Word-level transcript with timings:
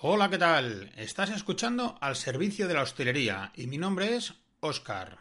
Hola, 0.00 0.30
¿qué 0.30 0.38
tal? 0.38 0.92
Estás 0.96 1.30
escuchando 1.30 1.98
al 2.00 2.14
servicio 2.14 2.68
de 2.68 2.74
la 2.74 2.82
hostelería 2.82 3.50
y 3.56 3.66
mi 3.66 3.78
nombre 3.78 4.14
es 4.14 4.32
Oscar. 4.60 5.18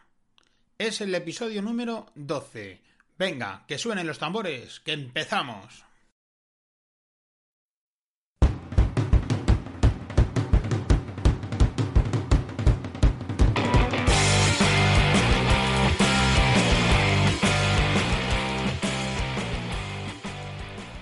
Es 0.78 1.02
el 1.02 1.16
episodio 1.16 1.64
número 1.64 2.06
12. 2.14 2.80
Venga, 3.18 3.66
que 3.68 3.80
suenen 3.80 4.06
los 4.06 4.20
tambores, 4.20 4.80
que 4.82 4.94
empezamos. 4.94 5.84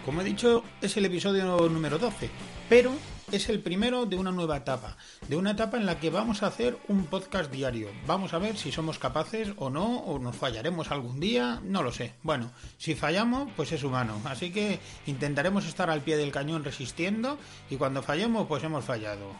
Como 0.05 0.21
he 0.21 0.23
dicho, 0.23 0.63
es 0.81 0.95
el 0.95 1.03
episodio 1.03 1.43
número 1.67 1.97
12, 1.97 2.29
pero 2.69 2.93
es 3.31 3.49
el 3.49 3.59
primero 3.59 4.05
de 4.05 4.17
una 4.17 4.31
nueva 4.31 4.57
etapa, 4.57 4.97
de 5.27 5.35
una 5.35 5.51
etapa 5.51 5.77
en 5.77 5.85
la 5.85 5.99
que 5.99 6.09
vamos 6.09 6.43
a 6.43 6.47
hacer 6.47 6.77
un 6.87 7.05
podcast 7.05 7.51
diario. 7.51 7.89
Vamos 8.05 8.33
a 8.33 8.39
ver 8.39 8.57
si 8.57 8.71
somos 8.71 8.99
capaces 8.99 9.53
o 9.57 9.69
no, 9.69 9.97
o 9.99 10.19
nos 10.19 10.35
fallaremos 10.35 10.91
algún 10.91 11.19
día, 11.19 11.59
no 11.63 11.81
lo 11.81 11.91
sé. 11.91 12.13
Bueno, 12.23 12.51
si 12.77 12.95
fallamos, 12.95 13.49
pues 13.55 13.71
es 13.71 13.83
humano, 13.83 14.21
así 14.25 14.51
que 14.51 14.79
intentaremos 15.07 15.65
estar 15.65 15.89
al 15.89 16.01
pie 16.01 16.17
del 16.17 16.31
cañón 16.31 16.63
resistiendo 16.63 17.37
y 17.69 17.77
cuando 17.77 18.03
fallemos, 18.03 18.47
pues 18.47 18.63
hemos 18.63 18.85
fallado. 18.85 19.31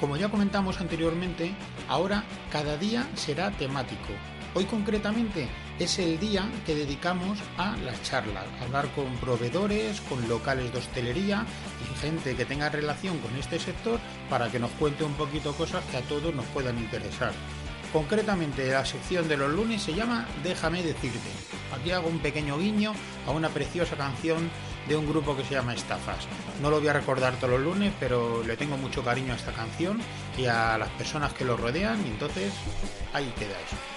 Como 0.00 0.16
ya 0.18 0.28
comentamos 0.28 0.80
anteriormente, 0.80 1.54
ahora 1.88 2.24
cada 2.50 2.76
día 2.76 3.08
será 3.14 3.50
temático. 3.52 4.12
Hoy 4.54 4.66
concretamente 4.66 5.48
es 5.78 5.98
el 5.98 6.20
día 6.20 6.48
que 6.66 6.74
dedicamos 6.74 7.38
a 7.58 7.76
las 7.78 8.00
charlas, 8.02 8.44
a 8.60 8.64
hablar 8.64 8.88
con 8.94 9.12
proveedores, 9.16 10.00
con 10.02 10.28
locales 10.28 10.72
de 10.72 10.78
hostelería 10.78 11.44
y 11.82 12.00
gente 12.00 12.36
que 12.36 12.44
tenga 12.44 12.68
relación 12.68 13.18
con 13.18 13.34
este 13.36 13.58
sector 13.58 13.98
para 14.30 14.50
que 14.50 14.60
nos 14.60 14.70
cuente 14.72 15.04
un 15.04 15.14
poquito 15.14 15.52
cosas 15.54 15.84
que 15.86 15.96
a 15.96 16.02
todos 16.02 16.34
nos 16.34 16.46
puedan 16.46 16.78
interesar. 16.78 17.32
Concretamente 17.92 18.70
la 18.70 18.84
sección 18.84 19.28
de 19.28 19.36
los 19.36 19.52
lunes 19.52 19.82
se 19.82 19.94
llama 19.94 20.26
Déjame 20.42 20.82
decirte. 20.82 21.30
Aquí 21.72 21.90
hago 21.90 22.08
un 22.08 22.18
pequeño 22.18 22.58
guiño 22.58 22.92
a 23.26 23.30
una 23.30 23.48
preciosa 23.48 23.96
canción 23.96 24.50
de 24.88 24.96
un 24.96 25.08
grupo 25.08 25.36
que 25.36 25.44
se 25.44 25.54
llama 25.54 25.74
Estafas. 25.74 26.26
No 26.60 26.70
lo 26.70 26.78
voy 26.78 26.88
a 26.88 26.92
recordar 26.92 27.34
todos 27.36 27.52
los 27.52 27.60
lunes, 27.60 27.92
pero 27.98 28.42
le 28.42 28.56
tengo 28.56 28.76
mucho 28.76 29.04
cariño 29.04 29.32
a 29.32 29.36
esta 29.36 29.52
canción 29.52 30.00
y 30.36 30.46
a 30.46 30.76
las 30.76 30.88
personas 30.90 31.32
que 31.34 31.44
lo 31.44 31.56
rodean 31.56 32.04
y 32.04 32.10
entonces 32.10 32.52
ahí 33.12 33.32
queda 33.38 33.52
eso. 33.60 33.93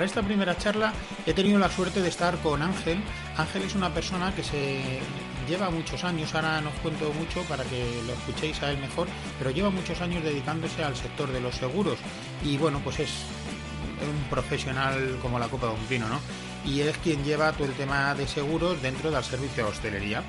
Para 0.00 0.08
esta 0.08 0.22
primera 0.22 0.56
charla 0.56 0.94
he 1.26 1.34
tenido 1.34 1.58
la 1.58 1.68
suerte 1.68 2.00
de 2.00 2.08
estar 2.08 2.38
con 2.38 2.62
Ángel. 2.62 3.02
Ángel 3.36 3.64
es 3.64 3.74
una 3.74 3.92
persona 3.92 4.34
que 4.34 4.42
se 4.42 4.80
lleva 5.46 5.68
muchos 5.68 6.04
años, 6.04 6.34
ahora 6.34 6.62
no 6.62 6.70
os 6.70 6.76
cuento 6.76 7.12
mucho 7.12 7.42
para 7.42 7.64
que 7.64 8.00
lo 8.06 8.14
escuchéis 8.14 8.62
a 8.62 8.70
él 8.70 8.78
mejor, 8.78 9.08
pero 9.38 9.50
lleva 9.50 9.68
muchos 9.68 10.00
años 10.00 10.24
dedicándose 10.24 10.82
al 10.82 10.96
sector 10.96 11.30
de 11.30 11.42
los 11.42 11.54
seguros 11.54 11.98
y 12.42 12.56
bueno, 12.56 12.80
pues 12.82 13.00
es 13.00 13.10
un 14.00 14.30
profesional 14.30 15.18
como 15.20 15.38
la 15.38 15.48
copa 15.48 15.66
de 15.66 15.74
un 15.74 15.84
pino, 15.84 16.08
¿no? 16.08 16.18
Y 16.64 16.80
es 16.80 16.96
quien 16.96 17.22
lleva 17.22 17.52
todo 17.52 17.66
el 17.66 17.74
tema 17.74 18.14
de 18.14 18.26
seguros 18.26 18.80
dentro 18.80 19.10
del 19.10 19.22
servicio 19.22 19.64
de 19.64 19.70
hostelería. 19.70 20.22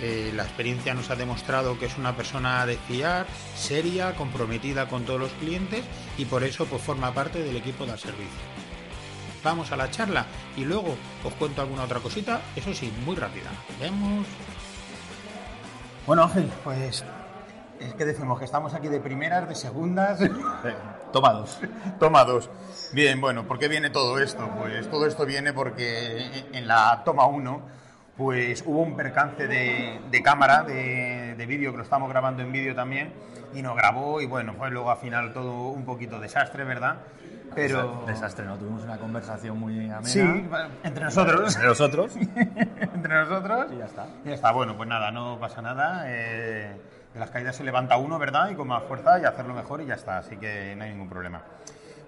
Eh, 0.00 0.32
la 0.34 0.44
experiencia 0.44 0.94
nos 0.94 1.10
ha 1.10 1.14
demostrado 1.14 1.78
que 1.78 1.84
es 1.84 1.98
una 1.98 2.16
persona 2.16 2.64
de 2.64 2.78
fiar, 2.78 3.26
seria, 3.54 4.14
comprometida 4.14 4.88
con 4.88 5.04
todos 5.04 5.20
los 5.20 5.32
clientes 5.32 5.84
y 6.16 6.24
por 6.24 6.42
eso 6.42 6.64
pues 6.64 6.80
forma 6.80 7.12
parte 7.12 7.42
del 7.42 7.56
equipo 7.56 7.84
del 7.84 7.98
servicio 7.98 8.53
vamos 9.44 9.70
a 9.70 9.76
la 9.76 9.90
charla 9.90 10.26
y 10.56 10.64
luego 10.64 10.96
os 11.22 11.34
cuento 11.34 11.60
alguna 11.60 11.84
otra 11.84 12.00
cosita, 12.00 12.40
eso 12.56 12.72
sí, 12.74 12.92
muy 13.04 13.14
rápida. 13.14 13.50
Vemos. 13.78 14.26
Bueno, 16.06 16.24
Ángel, 16.24 16.50
pues 16.64 17.04
es 17.80 17.94
que 17.94 18.04
decimos 18.04 18.38
que 18.38 18.44
estamos 18.46 18.74
aquí 18.74 18.88
de 18.88 19.00
primeras, 19.00 19.48
de 19.48 19.54
segundas. 19.54 20.18
Tomados. 21.12 21.58
Tomados. 22.00 22.50
Bien, 22.92 23.20
bueno, 23.20 23.46
¿por 23.46 23.58
qué 23.58 23.68
viene 23.68 23.90
todo 23.90 24.18
esto? 24.18 24.48
Pues 24.58 24.90
todo 24.90 25.06
esto 25.06 25.26
viene 25.26 25.52
porque 25.52 26.46
en 26.52 26.66
la 26.66 27.02
toma 27.04 27.26
1 27.26 27.83
pues 28.16 28.62
hubo 28.66 28.82
un 28.82 28.96
percance 28.96 29.46
de, 29.46 30.00
de 30.10 30.22
cámara, 30.22 30.62
de, 30.62 31.34
de 31.36 31.46
vídeo, 31.46 31.72
que 31.72 31.78
lo 31.78 31.82
estamos 31.82 32.08
grabando 32.08 32.42
en 32.42 32.52
vídeo 32.52 32.74
también, 32.74 33.12
y 33.54 33.62
nos 33.62 33.76
grabó 33.76 34.20
y 34.20 34.26
bueno, 34.26 34.54
fue 34.54 34.70
luego 34.70 34.90
al 34.90 34.98
final 34.98 35.32
todo 35.32 35.68
un 35.68 35.84
poquito 35.84 36.20
desastre, 36.20 36.64
¿verdad? 36.64 36.98
Pero... 37.54 38.04
Desastre, 38.06 38.44
¿no? 38.44 38.56
Tuvimos 38.56 38.82
una 38.82 38.98
conversación 38.98 39.58
muy 39.58 39.78
amena. 39.84 40.02
Sí, 40.02 40.20
entre 40.82 41.04
nosotros. 41.04 41.54
Entre 41.54 41.68
nosotros. 41.68 42.16
entre 42.16 43.14
nosotros. 43.14 43.72
Y 43.72 43.76
ya 43.78 43.84
está. 43.84 44.06
Y 44.24 44.28
ya 44.28 44.34
está. 44.34 44.52
Bueno, 44.52 44.76
pues 44.76 44.88
nada, 44.88 45.10
no 45.10 45.38
pasa 45.38 45.62
nada. 45.62 46.04
Eh, 46.06 46.76
de 47.12 47.20
las 47.20 47.30
caídas 47.30 47.54
se 47.54 47.64
levanta 47.64 47.96
uno, 47.96 48.18
¿verdad? 48.18 48.50
Y 48.50 48.54
con 48.54 48.68
más 48.68 48.82
fuerza 48.84 49.20
y 49.20 49.24
hacerlo 49.24 49.54
mejor 49.54 49.82
y 49.82 49.86
ya 49.86 49.94
está. 49.94 50.18
Así 50.18 50.36
que 50.36 50.74
no 50.76 50.84
hay 50.84 50.90
ningún 50.90 51.08
problema. 51.08 51.42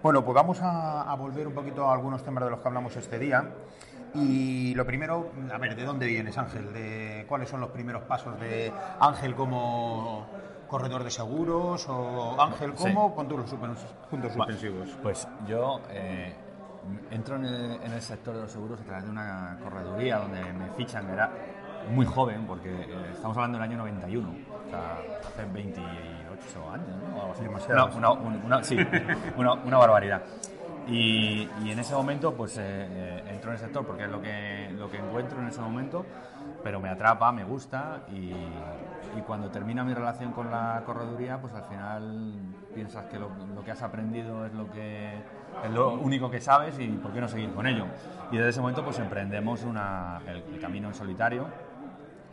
Bueno, 0.02 0.24
pues 0.24 0.34
vamos 0.34 0.60
a, 0.62 1.02
a 1.02 1.14
volver 1.14 1.46
un 1.46 1.54
poquito 1.54 1.88
a 1.88 1.94
algunos 1.94 2.24
temas 2.24 2.44
de 2.44 2.50
los 2.50 2.60
que 2.60 2.68
hablamos 2.68 2.96
este 2.96 3.18
día. 3.18 3.44
Y 4.16 4.74
lo 4.74 4.86
primero, 4.86 5.30
a 5.52 5.58
ver, 5.58 5.76
¿de 5.76 5.84
dónde 5.84 6.06
vienes, 6.06 6.36
Ángel? 6.38 6.72
¿De 6.72 7.24
¿Cuáles 7.28 7.48
son 7.48 7.60
los 7.60 7.70
primeros 7.70 8.02
pasos 8.04 8.38
de 8.40 8.72
Ángel 9.00 9.34
como 9.34 10.26
corredor 10.66 11.04
de 11.04 11.10
seguros 11.10 11.86
o 11.88 12.40
Ángel 12.40 12.72
como 12.72 13.14
sí. 13.14 13.36
los 13.36 13.54
puntos 14.10 14.32
suspensivos? 14.32 14.88
Pues 15.02 15.28
yo 15.46 15.80
eh, 15.90 16.34
entro 17.10 17.36
en 17.36 17.44
el, 17.44 17.70
en 17.82 17.92
el, 17.92 18.00
sector 18.00 18.34
de 18.34 18.42
los 18.42 18.52
seguros 18.52 18.80
a 18.80 18.84
través 18.84 19.04
de 19.04 19.10
una 19.10 19.58
correduría 19.62 20.18
donde 20.18 20.52
me 20.52 20.70
fichan, 20.76 21.10
era 21.10 21.30
muy 21.90 22.06
joven, 22.06 22.46
porque 22.46 22.70
eh, 22.70 23.10
estamos 23.12 23.36
hablando 23.36 23.58
del 23.58 23.68
año 23.68 23.78
91, 23.78 24.28
o 24.28 24.70
sea, 24.70 24.98
hace 25.28 25.44
28 25.44 26.70
años, 26.72 26.88
¿no? 27.10 27.20
Algo 27.20 27.32
así. 27.32 27.42
Demasiado. 27.42 27.96
Una, 27.96 28.10
una, 28.12 28.44
una, 28.44 28.64
sí, 28.64 28.78
una 29.36 29.76
barbaridad. 29.76 30.22
Y, 30.86 31.48
y, 31.64 31.70
en 31.70 31.78
ese 31.78 31.94
momento 31.94 32.34
pues 32.34 32.58
eh, 32.58 32.62
eh, 32.64 33.22
entro 33.30 33.50
en 33.50 33.54
el 33.54 33.60
sector 33.60 33.84
porque 33.84 34.04
es 34.04 34.10
lo 34.10 34.22
que, 34.22 34.70
lo 34.78 34.88
que 34.88 34.98
encuentro 34.98 35.40
en 35.40 35.48
ese 35.48 35.60
momento, 35.60 36.06
pero 36.62 36.80
me 36.80 36.88
atrapa, 36.88 37.32
me 37.32 37.42
gusta 37.42 38.02
y, 38.08 38.30
y 38.30 39.20
cuando 39.26 39.50
termina 39.50 39.82
mi 39.82 39.94
relación 39.94 40.32
con 40.32 40.50
la 40.50 40.82
correduría 40.86 41.40
pues 41.40 41.54
al 41.54 41.64
final 41.64 42.34
piensas 42.72 43.06
que 43.06 43.18
lo, 43.18 43.30
que 43.64 43.70
has 43.72 43.82
aprendido 43.82 44.46
es 44.46 44.54
lo 44.54 44.70
que 44.70 45.14
es 45.64 45.70
lo 45.72 45.94
único 45.94 46.30
que 46.30 46.40
sabes 46.40 46.78
y 46.78 46.86
por 46.88 47.12
qué 47.12 47.20
no 47.20 47.28
seguir 47.28 47.50
con 47.52 47.66
ello. 47.66 47.86
Y 48.30 48.36
desde 48.36 48.50
ese 48.50 48.60
momento 48.60 48.84
pues 48.84 48.98
emprendemos 49.00 49.64
una, 49.64 50.20
el, 50.26 50.54
el 50.54 50.60
camino 50.60 50.88
en 50.88 50.94
solitario 50.94 51.46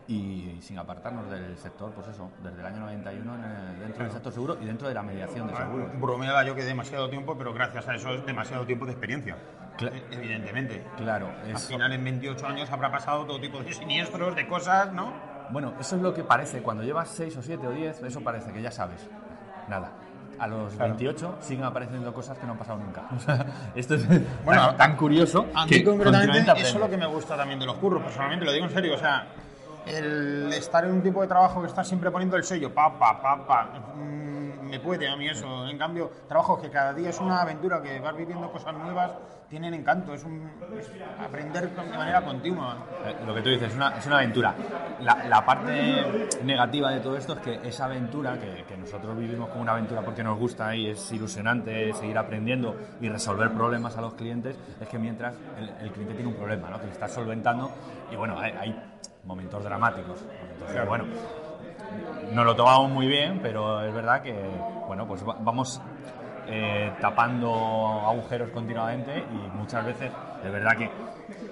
y 0.08 0.58
sin 0.62 0.78
apartarnos 0.78 1.30
del 1.30 1.58
sector, 1.58 1.91
pues 1.91 2.08
eso, 2.08 2.30
desde 2.44 2.59
el 2.59 2.66
año 2.66 2.80
91 2.81 3.36
en 3.36 3.44
el, 3.44 3.80
dentro 3.80 4.03
del 4.03 4.12
sector 4.12 4.34
seguro 4.34 4.58
y 4.62 4.66
dentro 4.66 4.88
de 4.88 4.94
la 4.94 5.02
mediación 5.02 5.47
de 5.47 5.56
seguros. 5.56 5.90
Bromeaba 6.00 6.44
yo 6.44 6.56
que 6.56 6.64
demasiado 6.64 7.09
tiempo, 7.09 7.38
pero 7.38 7.53
gracias 7.53 7.88
a 7.88 7.96
eso 7.96 8.13
es 8.13 8.25
demasiado 8.25 8.66
tiempo 8.66 8.86
de 8.86 8.92
experiencia, 8.92 9.38
Cla 9.78 9.92
evidentemente. 10.12 10.86
Claro. 10.97 11.30
Es... 11.47 11.56
Al 11.56 11.62
final 11.62 11.94
en 11.94 12.03
28 12.03 12.47
años 12.47 12.72
habrá 12.72 12.92
pasado 12.92 13.25
todo 13.25 13.40
tipo 13.40 13.62
de 13.63 13.74
siniestros, 13.74 14.36
de 14.36 14.47
cosas, 14.47 14.92
¿no? 14.92 15.13
Bueno, 15.52 15.74
eso 15.80 15.96
es 15.96 16.02
lo 16.02 16.13
que 16.13 16.24
parece, 16.24 16.62
cuando 16.62 16.84
llevas 16.84 17.09
6 17.09 17.38
o 17.38 17.42
7 17.42 17.68
o 17.68 17.72
10, 17.72 18.03
eso 18.03 18.22
parece 18.22 18.52
que 18.52 18.62
ya 18.62 18.72
sabes. 18.72 19.09
Nada, 19.69 19.92
a 20.38 20.47
los 20.47 20.74
claro. 20.74 20.96
28 20.96 21.38
siguen 21.40 21.63
apareciendo 21.63 22.13
cosas 22.13 22.38
que 22.38 22.46
no 22.46 22.53
han 22.53 22.58
pasado 22.58 22.80
nunca. 22.80 23.03
O 23.16 23.19
sea, 23.19 23.46
esto 23.75 23.96
es 23.96 24.08
bueno, 24.44 24.68
tan, 24.68 24.78
tan 24.78 24.96
curioso. 24.97 25.47
A 25.53 25.66
mí 25.66 25.84
concretamente 25.84 26.52
eso 26.58 26.68
es 26.68 26.75
lo 26.75 26.90
que 26.90 26.97
me 26.97 27.06
gusta 27.06 27.38
también 27.38 27.59
de 27.59 27.66
los 27.66 27.75
curros, 27.75 28.03
personalmente 28.03 28.46
lo 28.46 28.52
digo 28.52 28.66
en 28.66 28.72
serio, 28.72 28.96
o 28.96 28.97
sea, 28.97 29.28
el 29.86 30.52
estar 30.54 30.86
en 30.86 30.92
un 30.92 31.02
tipo 31.02 31.22
de 31.22 31.28
trabajo 31.28 31.62
que 31.62 31.68
estás 31.68 31.88
siempre 31.88 32.12
poniendo 32.12 32.38
el 32.38 32.44
sello, 32.44 32.74
pa, 32.74 32.98
pa, 32.98 33.22
pa, 33.22 33.46
pa, 33.46 33.66
mmm, 33.96 34.70
me 34.70 34.80
puede 34.80 35.08
a 35.08 35.16
mí 35.16 35.28
eso. 35.28 35.68
En 35.68 35.78
cambio, 35.78 36.10
trabajos 36.28 36.60
que 36.60 36.69
cada 36.69 36.94
día 36.94 37.10
es 37.10 37.19
una 37.19 37.42
aventura, 37.42 37.81
que 37.81 38.00
vas 38.00 38.16
viviendo 38.16 38.52
cosas 38.52 38.74
nuevas, 38.74 39.12
tienen 39.48 39.75
encanto, 39.75 40.16
es, 40.16 40.24
un, 40.24 40.50
aprender 41.19 41.69
de 41.69 41.98
manera 41.98 42.24
continua. 42.24 42.78
Eh, 43.06 43.16
lo 43.24 43.36
que 43.36 43.42
tú 43.44 43.50
dices, 43.50 43.69
es 43.69 43.75
una, 43.75 43.96
es 43.96 44.06
una 44.07 44.18
aventura. 44.18 44.56
La, 45.02 45.46
parte 45.46 46.40
negativa 46.44 46.90
de 46.90 47.02
todo 47.02 47.18
esto 47.18 47.34
es 47.34 47.40
que 47.40 47.68
esa 47.68 47.86
aventura, 47.86 48.40
que, 48.40 48.75
nosotros 48.78 49.16
vivimos 49.16 49.50
como 49.50 49.62
una 49.62 49.74
aventura 49.74 50.02
porque 50.02 50.24
nos 50.24 50.40
gusta 50.40 50.75
y 50.75 50.90
es 50.90 51.12
ilusionante 51.12 51.94
seguir 51.94 52.18
aprendiendo 52.18 52.75
y 53.00 53.10
resolver 53.10 53.52
problemas 53.52 53.96
a 53.98 54.02
los 54.02 54.16
clientes, 54.16 54.57
es 54.81 54.88
que 54.88 54.98
mientras 54.98 55.36
el, 55.81 55.92
cliente 55.92 56.16
tiene 56.16 56.30
un 56.30 56.36
problema, 56.36 56.69
¿no? 56.69 56.80
que 56.80 56.88
le 56.88 56.92
estás 56.92 57.12
solventando 57.12 57.72
y 58.12 58.16
bueno, 58.16 58.40
hay 58.40 58.75
momentos 59.24 59.64
dramáticos. 59.64 60.20
Entonces, 60.54 60.88
bueno, 60.88 61.06
no 62.31 62.44
lo 62.44 62.56
tomamos 62.56 62.90
muy 62.90 63.08
bien, 63.08 63.40
pero 63.42 63.84
es 63.86 63.94
verdad 63.94 64.22
que, 64.22 64.34
bueno, 64.88 65.08
pues 65.08 65.24
vamos 65.24 65.81
eh, 66.48 66.92
tapando 67.00 68.04
agujeros 68.06 68.50
continuamente 68.50 69.18
y 69.18 69.58
muchas 69.58 69.86
veces, 69.86 70.12
es 70.44 70.52
verdad 70.52 70.75
que 70.78 70.90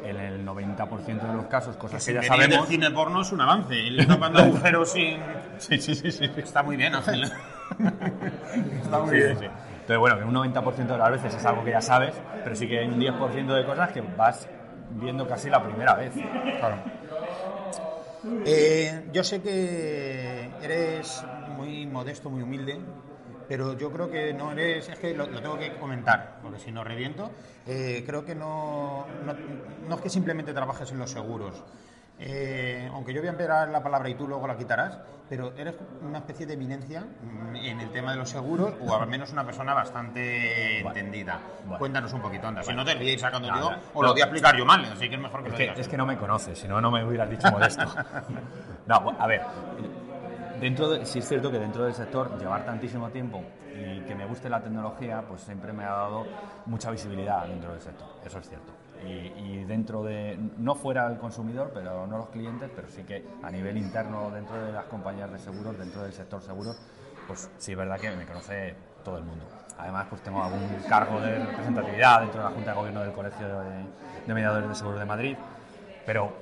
en 0.03 0.18
el 0.18 0.45
90% 0.45 1.06
de 1.06 1.33
los 1.33 1.45
casos, 1.45 1.77
cosas 1.77 2.06
que, 2.06 2.13
que 2.13 2.21
ya 2.21 2.27
sabemos... 2.27 2.59
El 2.59 2.68
cine 2.68 2.91
porno 2.91 3.21
es 3.21 3.31
un 3.31 3.41
avance, 3.41 3.88
el 3.88 4.06
tapando 4.07 4.39
agujeros 4.44 4.91
sin... 4.91 5.19
Sí, 5.57 5.79
sí, 5.79 5.95
sí, 5.95 6.12
sí. 6.12 6.29
Está 6.38 6.63
muy 6.63 6.75
bien, 6.75 6.95
Ángel. 6.95 7.24
Está 8.83 9.00
muy 9.00 9.15
bien. 9.15 9.31
Entonces, 9.31 9.97
bueno, 9.97 10.17
que 10.17 10.24
un 10.24 10.33
90% 10.33 10.88
de 10.88 10.97
las 10.97 11.12
veces 11.12 11.35
es 11.35 11.45
algo 11.45 11.63
que 11.63 11.71
ya 11.71 11.81
sabes, 11.81 12.13
pero 12.44 12.56
sí 12.56 12.67
que 12.67 12.79
hay 12.79 12.88
un 12.88 13.00
10% 13.00 13.53
de 13.53 13.65
cosas 13.65 13.91
que 13.91 14.01
vas 14.01 14.47
viendo 14.91 15.27
casi 15.27 15.50
la 15.50 15.63
primera 15.63 15.95
vez. 15.95 16.13
Claro. 16.59 17.00
Eh, 18.45 19.09
yo 19.12 19.23
sé 19.23 19.41
que 19.41 20.50
eres 20.62 21.23
muy 21.57 21.88
modesto, 21.88 22.29
muy 22.29 22.44
humilde, 22.44 22.79
pero 23.47 23.77
yo 23.77 23.91
creo 23.91 24.12
que 24.12 24.33
no 24.33 24.51
eres, 24.51 24.89
es 24.89 25.00
que 25.00 25.13
lo, 25.13 25.27
tengo 25.27 25.57
que 25.57 25.75
comentar, 25.77 26.39
porque 26.41 26.59
si 26.59 26.71
no 26.71 26.83
reviento, 26.83 27.31
eh, 27.65 28.03
creo 28.06 28.23
que 28.23 28.35
no, 28.35 29.07
no, 29.25 29.33
no, 29.89 29.95
es 29.95 30.01
que 30.01 30.09
simplemente 30.09 30.53
trabajes 30.53 30.91
en 30.91 31.00
los 31.00 31.09
seguros, 31.09 31.63
eh, 32.23 32.88
aunque 32.94 33.13
yo 33.13 33.21
voy 33.21 33.29
a 33.29 33.31
empezar 33.31 33.68
la 33.69 33.81
palabra 33.81 34.07
y 34.07 34.13
tú 34.13 34.27
luego 34.27 34.45
la 34.45 34.56
quitarás, 34.56 35.00
pero 35.27 35.53
eres 35.57 35.75
una 36.01 36.19
especie 36.19 36.45
de 36.45 36.53
eminencia 36.53 37.03
en 37.56 37.79
el 37.79 37.89
tema 37.89 38.12
de 38.12 38.18
los 38.18 38.29
seguros, 38.29 38.73
o 38.79 38.94
al 38.94 39.07
menos 39.07 39.31
una 39.31 39.44
persona 39.44 39.73
bastante 39.73 40.81
entendida. 40.81 41.39
Cuéntanos 41.79 42.13
un 42.13 42.21
poquito, 42.21 42.47
anda. 42.47 42.62
Si 42.62 42.73
no 42.73 42.85
te 42.85 42.94
voy 42.94 43.09
a 43.09 43.13
ir 43.13 43.19
sacando 43.19 43.47
yo, 43.47 43.71
o 43.95 44.03
lo 44.03 44.12
voy 44.12 44.21
a 44.21 44.25
explicar 44.25 44.56
yo 44.56 44.65
mal, 44.65 44.85
así 44.85 45.09
que 45.09 45.15
es 45.15 45.21
mejor 45.21 45.41
que 45.41 45.47
es 45.47 45.51
lo 45.51 45.57
que, 45.57 45.63
digas. 45.63 45.79
Es 45.79 45.88
que 45.88 45.97
no 45.97 46.06
me 46.06 46.15
conoces, 46.15 46.59
si 46.59 46.68
no, 46.68 46.79
no 46.79 46.91
me 46.91 47.03
hubieras 47.03 47.29
dicho 47.29 47.50
modesto. 47.50 47.85
no, 48.85 49.15
a 49.17 49.25
ver, 49.25 49.41
dentro 50.59 50.89
de, 50.89 51.06
sí 51.07 51.19
es 51.19 51.27
cierto 51.27 51.50
que 51.50 51.57
dentro 51.57 51.85
del 51.85 51.95
sector 51.95 52.38
llevar 52.38 52.65
tantísimo 52.65 53.09
tiempo 53.09 53.44
y 53.74 54.01
que 54.01 54.13
me 54.13 54.25
guste 54.27 54.47
la 54.47 54.62
tecnología, 54.62 55.24
pues 55.27 55.41
siempre 55.41 55.74
me 55.74 55.85
ha 55.85 55.91
dado 55.91 56.27
mucha 56.67 56.91
visibilidad 56.91 57.47
dentro 57.47 57.71
del 57.71 57.81
sector, 57.81 58.07
eso 58.24 58.38
es 58.38 58.47
cierto 58.47 58.80
y, 59.06 59.63
dentro 59.65 60.03
de, 60.03 60.38
no 60.57 60.75
fuera 60.75 61.07
el 61.07 61.18
consumidor, 61.18 61.71
pero 61.74 62.06
no 62.07 62.18
los 62.18 62.30
clientes, 62.30 62.69
pero 62.75 62.88
sí 62.89 63.03
que 63.03 63.25
a 63.42 63.50
nivel 63.50 63.77
interno 63.77 64.30
dentro 64.31 64.63
de 64.63 64.71
las 64.71 64.86
compañías 64.86 65.31
de 65.31 65.39
seguros, 65.39 65.77
dentro 65.77 66.03
del 66.03 66.12
sector 66.12 66.42
seguros, 66.42 66.77
pues 67.27 67.50
sí 67.57 67.71
es 67.71 67.77
verdad 67.77 68.00
que 68.00 68.12
me 68.12 68.25
conoce 68.25 68.75
todo 69.03 69.18
el 69.18 69.24
mundo. 69.24 69.45
Además, 69.77 70.07
pues 70.09 70.21
tengo 70.21 70.44
algún 70.44 70.62
cargo 70.88 71.19
de 71.21 71.39
representatividad 71.39 72.21
dentro 72.21 72.42
de 72.42 72.50
la 72.50 72.53
Junta 72.53 72.71
de 72.71 72.77
Gobierno 72.77 73.01
del 73.01 73.13
Colegio 73.13 73.48
de, 73.48 74.33
Mediadores 74.33 74.69
de 74.69 74.75
Seguros 74.75 75.00
de 75.00 75.06
Madrid, 75.06 75.38
pero 76.06 76.33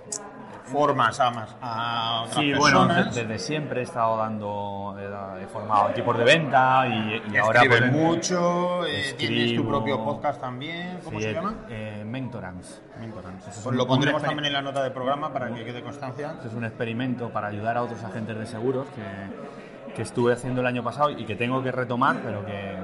formas 0.70 1.20
a, 1.20 1.32
más, 1.32 1.56
a 1.62 2.22
otras 2.26 2.44
sí, 2.44 2.54
bueno, 2.54 2.88
desde 2.88 3.40
siempre 3.40 3.82
he 3.82 3.84
estado 3.84 4.18
dando, 4.18 4.96
he, 5.42 5.48
formado 5.48 5.90
equipos 5.90 6.18
de 6.18 6.24
venta 6.24 6.88
y, 6.88 7.34
y 7.34 7.38
ahora... 7.38 7.62
Escribes 7.62 7.92
pues, 7.92 7.92
mucho, 7.92 8.86
eh, 8.86 9.16
tienes 9.18 9.56
tu 9.56 9.68
propio 9.68 10.04
podcast 10.04 10.40
también, 10.40 11.00
¿cómo 11.04 11.20
se 11.20 11.34
llama? 11.34 11.56
Eh, 11.70 12.04
Mentorance. 12.06 12.80
Mentorance. 13.00 13.52
Pues 13.64 13.76
lo 13.76 13.88
pondremos 13.88 14.22
también 14.22 14.46
en 14.46 14.54
la 14.54 14.62
nota 14.62 14.84
de 14.84 14.92
programa 14.92 15.34
para 15.34 15.54
que 15.54 15.66
quede 15.66 15.82
constancia. 15.82 16.36
Es 16.46 16.54
un 16.54 16.66
experimento 16.66 17.30
para 17.30 17.48
ayudar 17.48 17.78
a 17.78 17.84
otros 17.84 18.04
agentes 18.04 18.38
de 18.38 18.46
seguros 18.46 18.88
que, 18.90 19.94
que 19.94 20.02
estuve 20.02 20.34
haciendo 20.34 20.62
el 20.62 20.68
año 20.68 20.84
pasado 20.84 21.10
y 21.10 21.26
que 21.26 21.36
tengo 21.36 21.64
que 21.64 21.72
retomar, 21.72 22.18
pero 22.24 22.46
que 22.46 22.78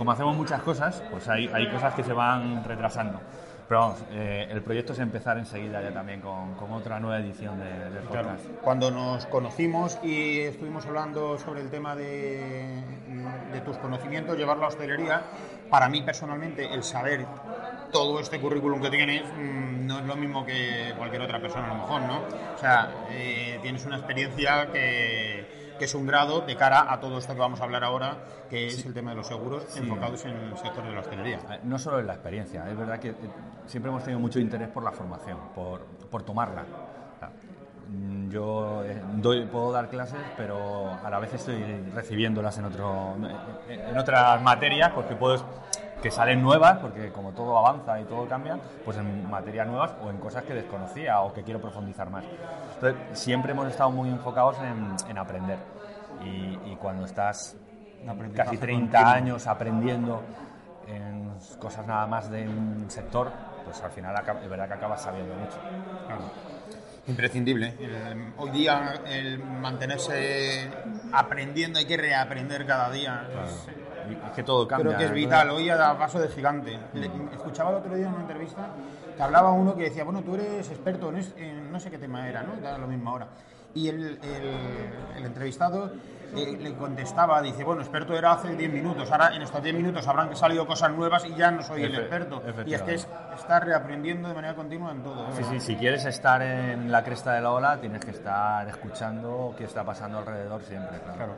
como 0.00 0.12
hacemos 0.12 0.34
muchas 0.34 0.62
cosas, 0.62 1.02
pues 1.10 1.28
hay, 1.28 1.48
hay 1.52 1.68
cosas 1.70 1.94
que 1.94 2.02
se 2.02 2.14
van 2.14 2.64
retrasando. 2.64 3.20
Pero 3.70 3.82
vamos, 3.82 4.02
eh, 4.10 4.48
el 4.50 4.62
proyecto 4.62 4.94
es 4.94 4.98
empezar 4.98 5.38
enseguida 5.38 5.80
ya 5.80 5.94
también 5.94 6.20
con, 6.20 6.54
con 6.56 6.72
otra 6.72 6.98
nueva 6.98 7.20
edición 7.20 7.56
de, 7.60 7.90
del 7.90 8.02
podcast. 8.02 8.44
Cuando 8.62 8.90
nos 8.90 9.26
conocimos 9.26 9.96
y 10.02 10.40
estuvimos 10.40 10.86
hablando 10.86 11.38
sobre 11.38 11.60
el 11.60 11.70
tema 11.70 11.94
de, 11.94 12.82
de 13.52 13.60
tus 13.60 13.76
conocimientos, 13.76 14.36
llevar 14.36 14.56
la 14.56 14.66
hostelería, 14.66 15.22
para 15.70 15.88
mí 15.88 16.02
personalmente 16.02 16.74
el 16.74 16.82
saber 16.82 17.24
todo 17.92 18.18
este 18.18 18.40
currículum 18.40 18.82
que 18.82 18.90
tienes 18.90 19.22
mmm, 19.38 19.86
no 19.86 20.00
es 20.00 20.04
lo 20.04 20.16
mismo 20.16 20.44
que 20.44 20.92
cualquier 20.96 21.22
otra 21.22 21.40
persona 21.40 21.66
a 21.66 21.68
lo 21.68 21.74
mejor, 21.76 22.02
¿no? 22.02 22.22
O 22.56 22.58
sea, 22.58 22.90
eh, 23.10 23.60
tienes 23.62 23.86
una 23.86 23.98
experiencia 23.98 24.66
que 24.72 25.39
que 25.80 25.86
es 25.86 25.94
un 25.94 26.06
grado 26.06 26.42
de 26.42 26.56
cara 26.56 26.92
a 26.92 27.00
todo 27.00 27.16
esto 27.16 27.32
que 27.32 27.40
vamos 27.40 27.58
a 27.62 27.64
hablar 27.64 27.82
ahora, 27.84 28.18
que 28.50 28.66
es 28.66 28.84
el 28.84 28.92
tema 28.92 29.12
de 29.12 29.16
los 29.16 29.26
seguros 29.26 29.64
enfocados 29.74 30.22
en 30.26 30.36
el 30.36 30.58
sector 30.58 30.84
de 30.84 30.92
la 30.92 31.00
hostelería. 31.00 31.38
Eh, 31.50 31.60
no 31.64 31.78
solo 31.78 32.00
en 32.00 32.06
la 32.06 32.12
experiencia, 32.12 32.70
es 32.70 32.76
verdad 32.76 32.98
que 32.98 33.08
eh, 33.08 33.14
siempre 33.64 33.88
hemos 33.88 34.04
tenido 34.04 34.20
mucho 34.20 34.38
interés 34.38 34.68
por 34.68 34.84
la 34.84 34.92
formación, 34.92 35.38
por, 35.54 35.80
por 36.10 36.22
tomarla. 36.22 36.66
Mm, 37.88 38.28
yo 38.28 38.84
eh, 38.84 39.00
doy, 39.14 39.46
puedo 39.46 39.72
dar 39.72 39.88
clases, 39.88 40.20
pero 40.36 40.98
a 41.02 41.08
la 41.08 41.18
vez 41.18 41.32
estoy 41.32 41.64
recibiéndolas 41.94 42.58
en, 42.58 42.66
otro, 42.66 43.16
en 43.66 43.96
otras 43.96 44.42
materias 44.42 44.92
porque 44.94 45.16
puedo 45.16 45.42
que 46.02 46.10
salen 46.10 46.42
nuevas, 46.42 46.78
porque 46.78 47.10
como 47.10 47.32
todo 47.32 47.58
avanza 47.58 48.00
y 48.00 48.04
todo 48.04 48.26
cambia, 48.26 48.58
pues 48.84 48.96
en 48.96 49.28
materias 49.28 49.66
nuevas 49.66 49.92
o 50.02 50.10
en 50.10 50.18
cosas 50.18 50.44
que 50.44 50.54
desconocía 50.54 51.20
o 51.20 51.32
que 51.32 51.42
quiero 51.42 51.60
profundizar 51.60 52.10
más. 52.10 52.24
Entonces, 52.74 53.18
siempre 53.18 53.52
hemos 53.52 53.68
estado 53.68 53.90
muy 53.90 54.08
enfocados 54.08 54.56
en, 55.08 55.18
aprender. 55.18 55.58
Y, 56.24 56.76
cuando 56.76 57.04
estás 57.04 57.56
casi 58.34 58.56
30 58.56 59.12
años 59.12 59.46
aprendiendo 59.46 60.22
en 60.86 61.30
cosas 61.58 61.86
nada 61.86 62.06
más 62.06 62.30
de 62.30 62.48
un 62.48 62.90
sector, 62.90 63.30
pues 63.64 63.82
al 63.82 63.90
final 63.90 64.14
es 64.42 64.48
verdad 64.48 64.66
que 64.66 64.74
acabas 64.74 65.02
sabiendo 65.02 65.34
mucho. 65.34 65.58
Imprescindible. 67.06 67.74
hoy 68.38 68.50
día 68.50 68.94
el 69.06 69.38
mantenerse 69.38 70.70
aprendiendo, 71.12 71.78
hay 71.78 71.86
que 71.86 71.96
reaprender 71.96 72.66
cada 72.66 72.90
día. 72.90 73.26
Es 73.44 73.68
que 74.34 74.42
todo 74.42 74.66
cambia. 74.66 74.96
Creo 74.96 74.98
que 74.98 75.04
es 75.06 75.12
vital. 75.12 75.50
Hoy 75.50 75.70
a 75.70 75.98
paso 75.98 76.18
de 76.18 76.28
gigante. 76.28 76.78
escuchaba 77.32 77.70
el 77.70 77.76
otro 77.76 77.94
día 77.94 78.06
en 78.06 78.12
una 78.12 78.22
entrevista 78.22 78.68
que 79.16 79.22
hablaba 79.22 79.52
uno 79.52 79.74
que 79.74 79.84
decía, 79.84 80.04
bueno, 80.04 80.22
tú 80.22 80.34
eres 80.34 80.68
experto 80.70 81.12
en, 81.36 81.70
no 81.70 81.78
sé 81.78 81.90
qué 81.90 81.98
tema 81.98 82.28
era, 82.28 82.42
¿no? 82.42 82.56
Da 82.60 82.78
lo 82.78 82.86
mismo 82.86 83.10
ahora. 83.10 83.28
Y 83.74 83.88
el, 83.88 84.18
el, 85.16 85.24
entrevistado 85.24 85.92
eh, 86.34 86.58
le 86.60 86.74
contestaba, 86.74 87.40
dice, 87.40 87.62
bueno, 87.62 87.82
experto 87.82 88.16
era 88.16 88.32
hace 88.32 88.56
10 88.56 88.72
minutos, 88.72 89.08
ahora 89.12 89.34
en 89.34 89.42
estos 89.42 89.62
10 89.62 89.76
minutos 89.76 90.08
habrán 90.08 90.34
salido 90.34 90.66
cosas 90.66 90.90
nuevas 90.90 91.24
y 91.24 91.34
ya 91.36 91.52
no 91.52 91.62
soy 91.62 91.84
el 91.84 91.94
experto. 91.94 92.42
Y 92.66 92.74
es 92.74 92.82
que 92.82 92.94
es 92.94 93.08
estar 93.36 93.64
reaprendiendo 93.64 94.28
de 94.28 94.34
manera 94.34 94.54
continua 94.54 94.90
en 94.90 95.02
todo. 95.02 95.30
Sí, 95.32 95.44
sí, 95.50 95.60
si 95.60 95.76
quieres 95.76 96.04
estar 96.04 96.42
en 96.42 96.90
la 96.90 97.04
cresta 97.04 97.34
de 97.34 97.42
la 97.42 97.52
ola, 97.52 97.76
tienes 97.80 98.04
que 98.04 98.10
estar 98.10 98.66
escuchando 98.68 99.54
qué 99.56 99.64
está 99.64 99.84
pasando 99.84 100.18
alrededor 100.18 100.62
siempre. 100.62 100.98
claro. 101.14 101.34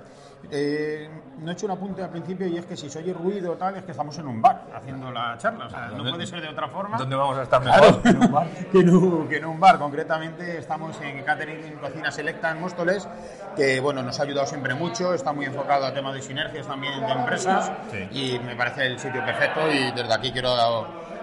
Eh, 0.50 1.08
no 1.38 1.50
he 1.50 1.54
hecho 1.54 1.66
un 1.66 1.72
apunte 1.72 2.02
al 2.02 2.10
principio 2.10 2.46
y 2.46 2.56
es 2.56 2.66
que 2.66 2.76
si 2.76 2.88
se 2.90 2.98
oye 2.98 3.12
ruido 3.12 3.52
o 3.52 3.56
tal, 3.56 3.76
es 3.76 3.84
que 3.84 3.92
estamos 3.92 4.16
en 4.18 4.26
un 4.26 4.40
bar 4.40 4.66
haciendo 4.74 5.10
la 5.10 5.36
charla. 5.38 5.66
O 5.66 5.70
sea, 5.70 5.88
no 5.88 6.08
puede 6.10 6.26
ser 6.26 6.40
de 6.40 6.48
otra 6.48 6.68
forma. 6.68 6.98
¿Dónde 6.98 7.16
vamos 7.16 7.38
a 7.38 7.42
estar 7.42 7.62
mejor? 7.62 8.02
que, 8.02 8.08
en 8.10 8.18
un 8.18 8.32
bar. 8.32 8.46
que, 8.70 9.36
en 9.36 9.44
un, 9.44 9.60
bar. 9.60 9.78
Concretamente, 9.78 10.58
estamos 10.58 11.00
en 11.00 11.22
Catering 11.22 11.64
en 11.64 11.78
Cocina 11.78 12.10
Selecta 12.10 12.50
en 12.50 12.60
Móstoles, 12.60 13.08
que 13.56 13.80
bueno, 13.80 14.02
nos 14.02 14.18
ha 14.20 14.22
ayudado 14.24 14.46
siempre 14.46 14.74
mucho. 14.74 15.14
Está 15.14 15.32
muy 15.32 15.46
enfocado 15.46 15.86
a 15.86 15.94
temas 15.94 16.14
de 16.14 16.22
sinergias 16.22 16.66
también 16.66 17.00
de 17.00 17.12
empresas. 17.12 17.72
Y 18.10 18.38
me 18.38 18.54
parece 18.56 18.86
el 18.86 18.98
sitio 18.98 19.24
perfecto. 19.24 19.60
Y 19.70 19.90
desde 19.92 20.12
aquí 20.12 20.32
quiero 20.32 20.52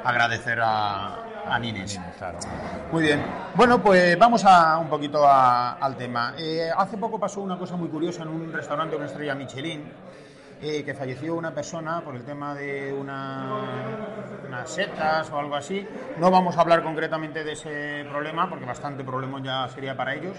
agradecer 0.03 0.59
a, 0.61 1.28
a 1.49 1.59
Nines. 1.59 1.99
claro. 2.17 2.39
Muy 2.91 3.03
bien. 3.03 3.21
Bueno, 3.55 3.81
pues 3.81 4.17
vamos 4.17 4.43
a 4.45 4.77
un 4.77 4.87
poquito 4.87 5.27
al 5.27 5.95
tema. 5.97 6.33
Eh, 6.37 6.69
hace 6.75 6.97
poco 6.97 7.19
pasó 7.19 7.41
una 7.41 7.57
cosa 7.57 7.75
muy 7.75 7.89
curiosa 7.89 8.23
en 8.23 8.29
un 8.29 8.51
restaurante 8.51 8.95
una 8.95 9.05
estrella 9.05 9.35
Michelin. 9.35 9.83
Eh, 10.61 10.83
que 10.83 10.93
falleció 10.93 11.35
una 11.35 11.53
persona 11.53 12.01
por 12.01 12.15
el 12.15 12.25
tema 12.25 12.53
de 12.53 12.91
una, 12.91 13.47
unas 14.45 14.69
setas 14.69 15.31
o 15.31 15.37
algo 15.37 15.55
así. 15.55 15.87
No 16.17 16.29
vamos 16.29 16.57
a 16.57 16.61
hablar 16.61 16.83
concretamente 16.83 17.45
de 17.45 17.53
ese 17.53 18.05
problema, 18.09 18.49
porque 18.49 18.65
bastante 18.65 19.05
problema 19.05 19.41
ya 19.41 19.69
sería 19.69 19.95
para 19.95 20.15
ellos. 20.15 20.35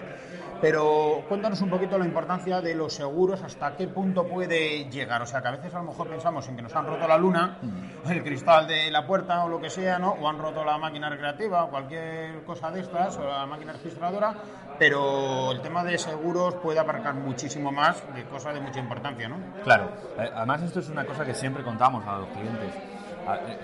Pero 0.60 1.24
cuéntanos 1.26 1.62
un 1.62 1.70
poquito 1.70 1.96
la 1.96 2.04
importancia 2.04 2.60
de 2.60 2.74
los 2.74 2.92
seguros, 2.92 3.42
hasta 3.42 3.74
qué 3.76 3.88
punto 3.88 4.28
puede 4.28 4.90
llegar. 4.90 5.22
O 5.22 5.26
sea, 5.26 5.40
que 5.40 5.48
a 5.48 5.52
veces 5.52 5.74
a 5.74 5.78
lo 5.78 5.84
mejor 5.84 6.08
pensamos 6.08 6.46
en 6.48 6.56
que 6.56 6.62
nos 6.62 6.76
han 6.76 6.86
roto 6.86 7.08
la 7.08 7.16
luna, 7.16 7.56
mm. 7.62 8.10
el 8.10 8.22
cristal 8.22 8.66
de 8.66 8.90
la 8.90 9.06
puerta 9.06 9.42
o 9.44 9.48
lo 9.48 9.58
que 9.58 9.70
sea, 9.70 9.98
¿no? 9.98 10.10
O 10.10 10.28
han 10.28 10.38
roto 10.38 10.62
la 10.64 10.76
máquina 10.76 11.08
recreativa 11.08 11.64
o 11.64 11.70
cualquier 11.70 12.44
cosa 12.44 12.70
de 12.70 12.80
estas, 12.80 13.16
o 13.16 13.26
la 13.26 13.46
máquina 13.46 13.72
registradora, 13.72 14.34
pero 14.78 15.52
el 15.52 15.62
tema 15.62 15.82
de 15.82 15.96
seguros 15.96 16.56
puede 16.56 16.78
abarcar 16.78 17.14
muchísimo 17.14 17.72
más 17.72 18.02
de 18.14 18.24
cosas 18.24 18.52
de 18.52 18.60
mucha 18.60 18.80
importancia, 18.80 19.28
¿no? 19.28 19.36
Claro. 19.64 19.90
Eh, 20.18 20.30
además, 20.34 20.62
esto 20.62 20.80
es 20.80 20.88
una 20.88 21.04
cosa 21.04 21.24
que 21.24 21.34
siempre 21.34 21.62
contamos 21.62 22.06
a 22.06 22.18
los 22.18 22.28
clientes. 22.28 22.74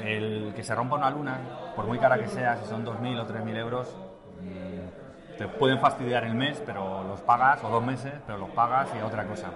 El 0.04 0.52
que 0.54 0.62
se 0.62 0.74
rompa 0.74 0.96
una 0.96 1.10
luna, 1.10 1.38
por 1.74 1.86
muy 1.86 1.98
cara 1.98 2.18
que 2.18 2.28
sea, 2.28 2.56
si 2.56 2.66
son 2.66 2.84
2.000 2.84 3.20
o 3.20 3.26
3.000 3.26 3.56
euros, 3.56 3.96
te 5.36 5.48
pueden 5.48 5.78
fastidiar 5.78 6.24
el 6.24 6.34
mes, 6.34 6.62
pero 6.64 7.04
los 7.04 7.20
pagas, 7.20 7.62
o 7.64 7.68
dos 7.68 7.84
meses, 7.84 8.12
pero 8.26 8.38
los 8.38 8.50
pagas 8.50 8.88
y 8.96 9.02
otra 9.02 9.26
cosa. 9.26 9.48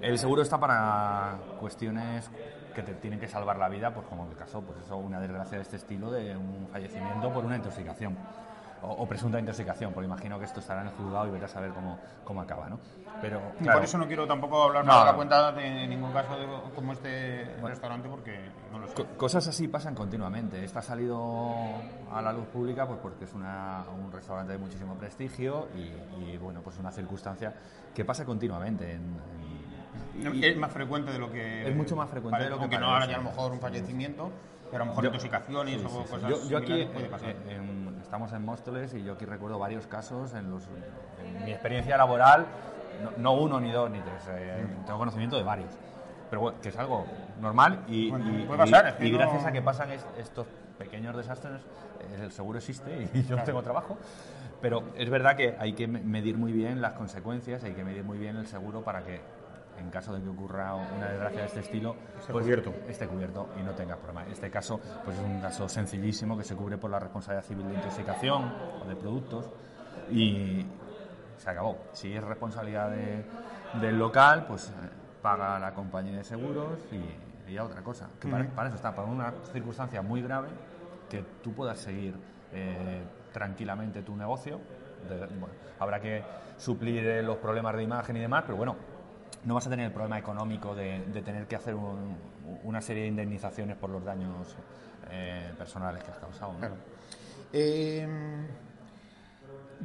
El 0.00 0.18
seguro 0.18 0.42
está 0.42 0.58
para 0.58 1.36
cuestiones 1.60 2.30
que 2.74 2.82
te 2.82 2.94
tienen 2.94 3.18
que 3.18 3.28
salvar 3.28 3.58
la 3.58 3.68
vida, 3.68 3.92
pues 3.92 4.06
como 4.06 4.28
el 4.28 4.36
caso, 4.36 4.60
pues 4.62 4.78
eso, 4.84 4.96
una 4.96 5.20
desgracia 5.20 5.58
de 5.58 5.62
este 5.62 5.76
estilo 5.76 6.10
de 6.10 6.36
un 6.36 6.68
fallecimiento 6.70 7.32
por 7.32 7.44
una 7.44 7.56
intoxicación 7.56 8.16
o, 8.82 9.06
presunta 9.06 9.38
intoxicación, 9.38 9.92
porque 9.92 10.06
imagino 10.06 10.38
que 10.38 10.44
esto 10.44 10.60
estará 10.60 10.82
en 10.82 10.88
el 10.88 10.94
juzgado 10.94 11.26
y 11.26 11.30
verás 11.30 11.54
a 11.56 11.60
ver 11.60 11.70
cómo, 11.72 11.98
cómo 12.24 12.40
acaba, 12.42 12.68
¿no? 12.68 12.78
Pero, 13.20 13.40
por 13.72 13.82
eso 13.82 13.98
no 13.98 14.06
quiero 14.06 14.26
tampoco 14.26 14.62
hablar 14.62 14.84
de 14.84 14.90
la 14.90 15.14
cuenta 15.14 15.52
de 15.52 15.86
ningún 15.86 16.12
caso 16.12 16.38
de, 16.38 16.46
como 16.74 16.92
este 16.92 17.56
restaurante, 17.62 18.08
porque 18.08 18.50
no 18.70 18.78
lo 18.78 18.88
sé. 18.88 19.04
cosas 19.16 19.46
así 19.48 19.68
pasan 19.68 19.94
continuamente. 19.94 20.64
Esto 20.64 20.78
ha 20.78 20.82
salido 20.82 21.54
a 22.12 22.22
la 22.22 22.32
luz 22.32 22.46
pública 22.46 22.86
pues 22.86 23.00
porque 23.00 23.24
es 23.24 23.32
una, 23.32 23.84
un 24.04 24.12
restaurante 24.12 24.52
de 24.52 24.58
muchísimo 24.58 24.94
prestigio 24.94 25.68
y, 25.74 26.36
bueno, 26.36 26.60
pues 26.62 26.78
una 26.78 26.90
circunstancia 26.92 27.54
que 27.94 28.04
pasa 28.04 28.24
continuamente 28.24 28.92
en 28.92 29.18
es 30.42 30.56
más 30.56 30.72
frecuente 30.72 31.12
de 31.12 31.18
lo 31.18 31.30
que. 31.30 31.68
Es 31.68 31.74
mucho 31.76 31.96
más 31.96 32.08
frecuente 32.08 32.42
de 32.44 32.50
lo 32.50 32.56
que 32.56 32.62
Aunque 32.62 32.78
no 32.78 32.86
parece. 32.86 32.94
ahora 33.02 33.06
ya 33.06 33.14
a 33.16 33.18
lo 33.24 33.30
mejor 33.30 33.52
un 33.52 33.60
fallecimiento, 33.60 34.30
pero 34.70 34.82
a 34.82 34.86
lo 34.86 34.90
mejor 34.92 35.04
Yo- 35.04 35.08
intoxicaciones 35.10 35.80
Sí, 35.80 35.86
o 35.86 35.88
sí, 35.90 35.96
sí. 36.04 36.10
cosas 36.12 36.30
Yo, 36.30 36.48
yo 36.48 36.58
aquí 36.58 36.88
puede 36.92 37.06
pasar. 37.08 37.30
eh, 37.30 37.36
en- 37.56 37.98
estamos 38.02 38.32
en 38.32 38.44
Móstoles 38.44 38.94
y 38.94 39.02
yo 39.04 39.14
aquí 39.14 39.24
recuerdo 39.24 39.58
varios 39.58 39.86
casos 39.86 40.34
en, 40.34 40.50
los, 40.50 40.62
en 41.24 41.44
mi 41.44 41.52
experiencia 41.52 41.96
laboral, 41.96 42.46
no, 43.02 43.10
no 43.18 43.32
uno, 43.40 43.60
ni 43.60 43.70
dos, 43.70 43.90
ni 43.90 44.00
tres, 44.00 44.22
eh, 44.30 44.66
tengo 44.86 44.98
conocimiento 44.98 45.36
de 45.36 45.42
varios. 45.42 45.70
Pero 46.30 46.42
bueno, 46.42 46.58
que 46.60 46.68
es 46.68 46.76
algo 46.76 47.06
normal 47.40 47.84
y, 47.88 48.10
Bueno, 48.10 48.26
y- 48.38 48.44
puede 48.44 48.58
pasar, 48.58 48.86
es 48.88 48.94
que 48.94 49.06
y 49.06 49.12
no- 49.12 49.18
gracias 49.18 49.44
a 49.46 49.52
que 49.52 49.62
pasan 49.62 49.90
es- 49.92 50.04
estos 50.18 50.46
pequeños 50.78 51.16
desastres, 51.16 51.60
eh, 52.00 52.20
el 52.24 52.32
seguro 52.32 52.58
existe 52.58 53.08
y 53.14 53.22
yo 53.28 53.42
tengo 53.44 53.62
trabajo. 53.62 53.96
Pero 54.60 54.82
es 54.96 55.08
verdad 55.08 55.36
que 55.36 55.54
hay 55.58 55.72
que 55.74 55.86
me- 55.86 56.00
medir 56.00 56.36
muy 56.36 56.50
bien 56.52 56.80
las 56.82 56.92
consecuencias, 56.94 57.62
hay 57.64 57.72
que 57.74 57.84
medir 57.84 58.02
muy 58.04 58.18
bien 58.18 58.36
el 58.36 58.46
seguro 58.48 58.82
para 58.82 59.02
que 59.04 59.20
en 59.78 59.90
caso 59.90 60.12
de 60.14 60.22
que 60.22 60.28
ocurra 60.28 60.74
una 60.74 61.08
desgracia 61.08 61.40
de 61.40 61.46
este 61.46 61.60
estilo, 61.60 61.96
Esté 62.18 62.32
cubierto. 62.32 62.72
esté 62.88 63.06
cubierto 63.06 63.48
y 63.58 63.62
no 63.62 63.72
tenga 63.72 63.96
problema. 63.96 64.26
Este 64.26 64.50
caso, 64.50 64.80
pues 65.04 65.16
es 65.18 65.24
un 65.24 65.40
caso 65.40 65.68
sencillísimo 65.68 66.36
que 66.36 66.44
se 66.44 66.54
cubre 66.56 66.78
por 66.78 66.90
la 66.90 66.98
responsabilidad 66.98 67.44
civil 67.46 67.68
de 67.68 67.74
intoxicación 67.74 68.52
o 68.84 68.88
de 68.88 68.96
productos 68.96 69.50
y 70.10 70.66
se 71.36 71.50
acabó. 71.50 71.78
Si 71.92 72.12
es 72.14 72.22
responsabilidad 72.22 72.90
de- 72.90 73.24
del 73.80 73.98
local, 73.98 74.46
pues 74.48 74.68
eh, 74.70 74.72
paga 75.22 75.58
la 75.58 75.72
compañía 75.74 76.16
de 76.16 76.24
seguros 76.24 76.78
y, 76.90 77.50
y 77.50 77.54
ya 77.54 77.64
otra 77.64 77.82
cosa. 77.82 78.08
Que 78.20 78.28
para, 78.28 78.44
para 78.48 78.68
eso 78.68 78.76
está, 78.76 78.94
para 78.94 79.08
una 79.08 79.32
circunstancia 79.52 80.02
muy 80.02 80.22
grave, 80.22 80.48
que 81.08 81.24
tú 81.42 81.52
puedas 81.52 81.78
seguir 81.78 82.14
eh, 82.52 83.02
tranquilamente 83.32 84.02
tu 84.02 84.16
negocio. 84.16 84.58
De- 85.08 85.26
bueno, 85.38 85.54
habrá 85.78 86.00
que 86.00 86.24
suplir 86.56 87.04
eh, 87.06 87.22
los 87.22 87.36
problemas 87.36 87.76
de 87.76 87.82
imagen 87.84 88.16
y 88.16 88.20
demás, 88.20 88.42
pero 88.44 88.56
bueno, 88.56 88.76
no 89.44 89.54
vas 89.54 89.66
a 89.66 89.70
tener 89.70 89.86
el 89.86 89.92
problema 89.92 90.18
económico 90.18 90.74
de, 90.74 91.04
de 91.06 91.22
tener 91.22 91.46
que 91.46 91.56
hacer 91.56 91.74
un- 91.74 92.16
una 92.64 92.80
serie 92.80 93.02
de 93.02 93.08
indemnizaciones 93.08 93.76
por 93.76 93.90
los 93.90 94.04
daños 94.04 94.56
eh, 95.10 95.52
personales 95.58 96.02
que 96.02 96.10
has 96.10 96.18
causado. 96.18 96.52
¿no? 96.54 96.58
Claro. 96.58 96.74
Eh, 97.52 98.06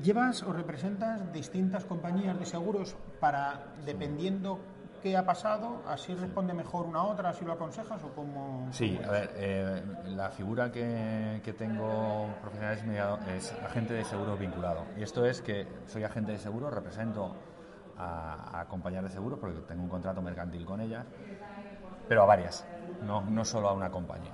¿Llevas 0.01 0.41
o 0.43 0.51
representas 0.53 1.31
distintas 1.31 1.85
compañías 1.85 2.37
de 2.39 2.45
seguros 2.45 2.95
para, 3.19 3.59
dependiendo 3.85 4.59
qué 5.03 5.15
ha 5.15 5.23
pasado, 5.25 5.83
así 5.87 6.15
responde 6.15 6.53
mejor 6.53 6.85
una 6.87 6.99
a 6.99 7.03
otra, 7.03 7.29
así 7.29 7.45
lo 7.45 7.51
aconsejas 7.53 8.01
o 8.03 8.07
cómo? 8.15 8.67
Sí, 8.71 8.99
a 9.05 9.11
ver, 9.11 9.31
eh, 9.35 9.83
la 10.07 10.29
figura 10.31 10.71
que, 10.71 11.41
que 11.43 11.53
tengo 11.53 12.27
profesional 12.41 12.73
es, 12.75 12.85
mediado- 12.85 13.19
es 13.35 13.51
agente 13.63 13.93
de 13.93 14.03
seguros 14.03 14.39
vinculado. 14.39 14.81
Y 14.97 15.03
esto 15.03 15.25
es 15.25 15.41
que 15.41 15.67
soy 15.87 16.03
agente 16.05 16.31
de 16.31 16.39
seguros, 16.39 16.73
represento 16.73 17.35
a, 17.97 18.61
a 18.61 18.65
compañías 18.67 19.03
de 19.03 19.09
seguros 19.09 19.39
porque 19.39 19.59
tengo 19.61 19.83
un 19.83 19.89
contrato 19.89 20.21
mercantil 20.21 20.65
con 20.65 20.81
ellas, 20.81 21.05
pero 22.07 22.23
a 22.23 22.25
varias, 22.25 22.65
no, 23.03 23.21
no 23.21 23.45
solo 23.45 23.69
a 23.69 23.73
una 23.73 23.89
compañía. 23.89 24.33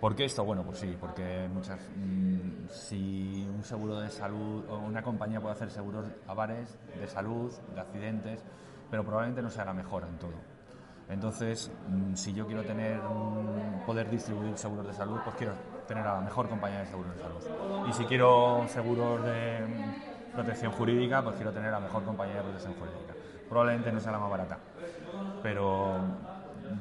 ¿Por 0.00 0.16
qué 0.16 0.24
esto? 0.24 0.44
Bueno, 0.44 0.64
pues 0.64 0.78
sí, 0.78 0.96
porque 0.98 1.46
muchas, 1.52 1.78
mm, 1.94 2.68
si 2.70 3.46
un 3.54 3.62
seguro 3.62 4.00
de 4.00 4.08
salud 4.08 4.64
o 4.70 4.78
una 4.78 5.02
compañía 5.02 5.40
puede 5.40 5.52
hacer 5.52 5.70
seguros 5.70 6.06
a 6.26 6.32
bares 6.32 6.78
de 6.98 7.06
salud, 7.06 7.52
de 7.74 7.80
accidentes, 7.80 8.42
pero 8.90 9.04
probablemente 9.04 9.42
no 9.42 9.50
sea 9.50 9.66
la 9.66 9.74
mejor 9.74 10.04
en 10.04 10.18
todo. 10.18 10.32
Entonces, 11.10 11.70
mm, 11.88 12.14
si 12.14 12.32
yo 12.32 12.46
quiero 12.46 12.62
tener 12.62 13.00
poder 13.84 14.08
distribuir 14.08 14.56
seguros 14.56 14.86
de 14.86 14.94
salud, 14.94 15.18
pues 15.22 15.36
quiero 15.36 15.52
tener 15.86 16.06
a 16.06 16.14
la 16.14 16.20
mejor 16.22 16.48
compañía 16.48 16.78
de 16.78 16.86
seguros 16.86 17.14
de 17.16 17.22
salud. 17.22 17.88
Y 17.88 17.92
si 17.92 18.04
quiero 18.06 18.64
seguros 18.68 19.22
de 19.24 19.66
protección 20.34 20.72
jurídica, 20.72 21.22
pues 21.22 21.36
quiero 21.36 21.52
tener 21.52 21.70
la 21.72 21.80
mejor 21.80 22.04
compañía 22.04 22.36
de 22.36 22.42
protección 22.42 22.74
jurídica. 22.74 23.14
Probablemente 23.48 23.92
no 23.92 24.00
sea 24.00 24.12
la 24.12 24.18
más 24.18 24.30
barata, 24.30 24.58
pero 25.42 25.98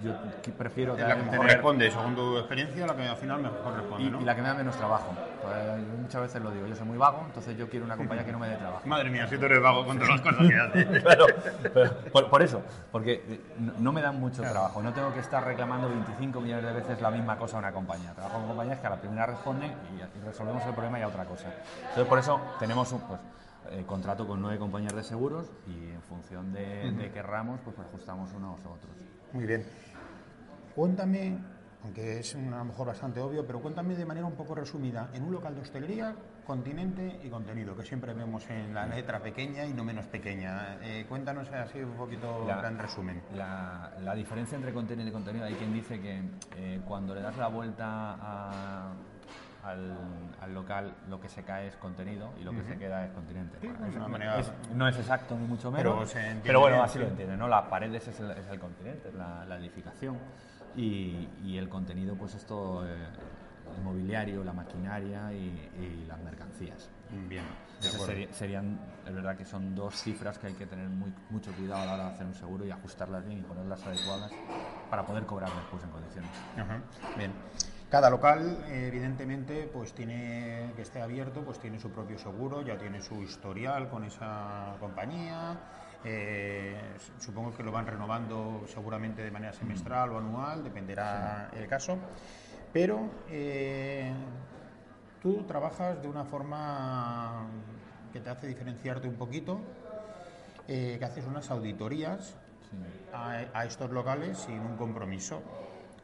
yo 0.04 0.12
prefiero 0.58 0.94
Es 0.94 1.00
la 1.02 1.16
que 1.16 1.22
mejor 1.24 1.40
tener- 1.40 1.54
responde, 1.56 1.92
según 1.92 2.16
tu 2.16 2.38
experiencia, 2.38 2.86
la 2.86 2.96
que 2.96 3.08
al 3.08 3.16
final 3.18 3.42
mejor 3.42 3.74
responde, 3.76 4.04
y, 4.04 4.10
¿no? 4.12 4.22
y 4.22 4.26
la 4.26 4.36
que 4.36 4.42
me 4.42 4.48
da 4.50 4.54
menos 4.54 4.76
trabajo. 4.78 5.14
Pues, 5.42 5.88
yo 5.88 5.98
muchas 6.02 6.22
veces 6.22 6.42
lo 6.42 6.52
digo, 6.52 6.68
yo 6.68 6.76
soy 6.76 6.86
muy 6.86 6.98
vago, 6.98 7.24
entonces 7.26 7.58
yo 7.58 7.70
quiero 7.70 7.86
una 7.86 7.96
compañía 7.96 8.26
que 8.26 8.32
no 8.32 8.40
me 8.40 8.50
dé 8.50 8.58
trabajo. 8.58 8.88
Madre 8.88 9.10
mía, 9.10 9.28
si 9.28 9.38
tú 9.38 9.46
eres 9.46 9.62
vago 9.62 9.86
con 9.86 9.98
todas 9.98 10.16
las 10.16 10.22
cosas 10.22 10.48
que 10.48 10.56
haces. 10.60 11.04
Claro, 11.04 11.26
pero 11.74 11.98
por, 12.12 12.30
por 12.30 12.42
eso, 12.42 12.62
porque 12.92 13.24
eh, 13.28 13.42
no, 13.80 13.92
me 13.92 14.02
dan 14.02 14.20
mucho 14.20 14.42
trabajo, 14.42 14.82
no 14.82 14.94
tengo 14.94 15.14
que 15.14 15.20
estar 15.20 15.44
reclamando 15.44 15.90
25 15.90 16.42
millones 16.42 16.66
de 16.66 16.74
veces 16.74 17.02
la 17.02 17.12
misma 17.12 17.38
cosa 17.38 17.58
a 17.58 17.60
una 17.60 17.72
compañía. 17.72 18.14
Trabajo 18.14 18.40
con 18.40 18.48
compañías 18.48 18.80
que 18.80 18.88
a 18.88 18.90
la 18.92 19.02
primera 19.02 19.26
responden 19.26 19.72
y, 19.72 20.18
y 20.20 20.22
resolvemos 20.26 20.64
el 20.66 20.74
problema 20.74 21.00
y 21.00 21.04
a 21.04 21.08
otra 21.08 21.26
cosa. 21.26 21.54
Entonces, 21.82 22.08
por 22.08 22.20
eso 22.20 22.40
tenemos 22.60 22.92
un 22.92 23.02
pues, 23.02 23.20
eh, 23.72 23.84
contrato 23.86 24.28
con 24.28 24.42
nueve 24.42 24.58
compañías 24.58 24.96
de 24.96 25.04
seguros 25.04 25.52
y 25.68 25.92
en 25.92 26.02
función 26.02 26.52
de, 26.52 26.92
de 26.92 27.12
qué 27.12 27.22
ramos, 27.22 27.60
pues 27.64 27.78
ajustamos 27.80 28.32
unos 28.34 28.60
a 28.66 28.70
otros. 28.70 28.92
Muy 29.32 29.46
bien. 29.46 29.66
Cuéntame, 30.76 31.38
aunque 31.84 32.20
es 32.20 32.36
a 32.36 32.40
lo 32.40 32.66
mejor 32.66 32.88
bastante 32.88 33.20
obvio, 33.22 33.46
pero 33.48 33.62
cuéntame 33.62 33.96
de 33.96 34.06
manera 34.06 34.26
un 34.26 34.36
poco 34.36 34.54
resumida, 34.56 35.10
en 35.14 35.24
un 35.24 35.32
local 35.32 35.56
de 35.56 35.62
hostelería, 35.62 36.14
continente 36.46 37.20
y 37.24 37.30
contenido, 37.30 37.76
que 37.76 37.84
siempre 37.84 38.14
vemos 38.14 38.50
en 38.50 38.74
la 38.74 38.86
letra 38.86 39.20
pequeña 39.22 39.66
y 39.66 39.74
no 39.74 39.84
menos 39.84 40.06
pequeña. 40.08 40.78
Eh, 40.82 41.06
cuéntanos 41.08 41.48
así 41.52 41.80
un 41.82 41.94
poquito 41.94 42.46
La- 42.48 42.68
en 42.68 42.78
resumen. 42.80 43.22
La, 43.36 43.92
la 44.02 44.14
diferencia 44.16 44.56
entre 44.58 44.74
contenido 44.74 45.08
y 45.08 45.12
contenido, 45.12 45.46
hay 45.46 45.54
quien 45.56 45.72
dice 45.74 46.00
que 46.02 46.22
eh, 46.58 46.82
cuando 46.88 47.16
le 47.16 47.22
das 47.22 47.38
la 47.38 47.48
vuelta 47.48 47.86
a- 48.20 48.92
al, 49.64 49.98
al 50.42 50.54
local, 50.54 50.96
lo 51.10 51.20
que 51.20 51.28
se 51.30 51.44
cae 51.44 51.68
es 51.68 51.76
contenido 51.76 52.32
y 52.40 52.44
lo 52.44 52.52
que 52.52 52.64
se 52.64 52.78
queda 52.78 53.06
es 53.06 53.12
continente. 53.12 53.58
Sí, 53.62 53.68
Bueno, 53.68 53.86
es 53.88 53.96
una 53.96 54.04
no- 54.06 54.10
manera- 54.10 54.40
es- 54.40 54.52
no 54.74 54.88
es 54.88 54.98
exacto 54.98 55.38
ni 55.38 55.46
mucho 55.46 55.72
Pero 55.72 55.96
menos, 55.96 56.16
entiende 56.16 56.42
pero 56.46 56.60
bueno, 56.62 56.82
así 56.82 56.94
sí. 56.94 57.00
lo 57.00 57.08
entiende, 57.08 57.36
¿no? 57.38 57.48
Las 57.48 57.64
paredes 57.68 58.08
es 58.08 58.20
el, 58.22 58.32
es 58.32 58.48
el 58.50 58.60
continente, 58.60 59.12
la, 59.14 59.46
la 59.46 59.58
edificación 59.58 60.18
y, 60.76 61.30
y 61.44 61.58
el 61.58 61.70
contenido, 61.70 62.16
pues 62.16 62.36
esto, 62.36 62.86
eh, 62.88 63.08
el 63.76 63.82
mobiliario, 63.84 64.44
la 64.44 64.54
maquinaria 64.54 65.34
y, 65.34 65.70
y 65.78 66.06
las 66.08 66.22
mercancías. 66.22 66.90
Bien, 67.28 67.46
Esas 67.82 68.02
seri- 68.08 68.32
serían, 68.32 68.78
es 69.06 69.14
verdad 69.14 69.38
que 69.38 69.46
son 69.46 69.74
dos 69.76 70.02
cifras 70.02 70.38
que 70.38 70.48
hay 70.48 70.54
que 70.54 70.66
tener 70.66 70.90
muy, 70.90 71.14
mucho 71.30 71.54
cuidado 71.54 71.82
a 71.84 71.86
la 71.86 71.94
hora 71.94 72.04
de 72.06 72.10
hacer 72.12 72.26
un 72.28 72.34
seguro 72.36 72.66
y 72.66 72.72
ajustarlas 72.72 73.26
bien 73.26 73.40
y 73.40 73.42
ponerlas 73.42 73.86
adecuadas 73.86 74.32
para 74.90 75.06
poder 75.06 75.26
cobrar 75.26 75.56
después 75.56 75.84
en 75.84 75.90
condiciones. 75.92 76.32
Ajá, 76.58 76.82
Bien. 77.16 77.34
Cada 77.90 78.10
local, 78.12 78.64
evidentemente, 78.70 79.68
pues 79.74 79.94
tiene 79.94 80.74
que 80.76 80.84
esté 80.84 81.02
abierto, 81.02 81.42
pues 81.44 81.58
tiene 81.60 81.80
su 81.80 81.90
propio 81.92 82.20
seguro, 82.20 82.62
ya 82.62 82.78
tiene 82.78 83.02
su 83.02 83.24
historial 83.24 83.90
con 83.90 84.04
esa 84.04 84.76
compañía. 84.80 85.58
Eh, 86.04 86.80
supongo 87.20 87.54
que 87.56 87.64
lo 87.64 87.72
van 87.72 87.86
renovando 87.88 88.64
seguramente 88.68 89.22
de 89.24 89.32
manera 89.32 89.54
semestral 89.54 90.12
o 90.12 90.18
anual, 90.18 90.64
dependerá 90.64 91.50
el 91.54 91.68
caso. 91.68 91.98
Pero 92.72 93.10
eh, 93.30 94.12
tú 95.22 95.44
trabajas 95.44 96.02
de 96.02 96.08
una 96.08 96.24
forma 96.26 97.48
que 98.14 98.20
te 98.20 98.30
hace 98.30 98.48
diferenciarte 98.48 99.08
un 99.08 99.16
poquito, 99.16 99.60
eh, 100.68 100.96
que 101.00 101.06
haces 101.06 101.26
unas 101.26 101.50
auditorías 101.52 102.36
a, 103.14 103.44
a 103.54 103.66
estos 103.66 103.90
locales 103.92 104.38
sin 104.38 104.60
un 104.60 104.78
compromiso. 104.78 105.42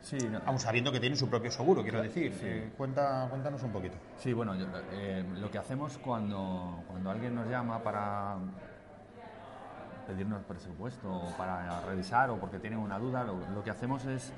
Sí, 0.01 0.17
no- 0.31 0.39
Aún 0.45 0.59
sabiendo 0.59 0.91
que 0.91 0.99
tiene 0.99 1.15
su 1.15 1.29
propio 1.29 1.51
seguro, 1.51 1.81
quiero 1.83 2.01
decir. 2.01 2.35
Eh, 2.41 2.71
cuenta, 2.77 3.27
cuéntanos 3.29 3.61
un 3.63 3.71
poquito. 3.71 3.95
sí, 4.19 4.33
bueno, 4.33 4.55
yo- 4.55 4.65
eh, 4.91 5.23
lo 5.39 5.49
que 5.49 5.57
hacemos 5.57 5.97
cuando, 5.99 6.83
cuando 6.87 7.09
alguien 7.11 7.33
nos 7.35 7.47
llama 7.47 7.81
para 7.83 8.37
pedirnos 10.05 10.43
presupuesto 10.43 11.21
para 11.37 11.81
revisar 11.81 12.29
o 12.29 12.37
porque 12.37 12.59
tienen 12.59 12.79
una 12.79 12.99
duda, 12.99 13.23
lo, 13.23 13.63
que 13.63 13.69
hacemos 13.69 14.05
es 14.05 14.31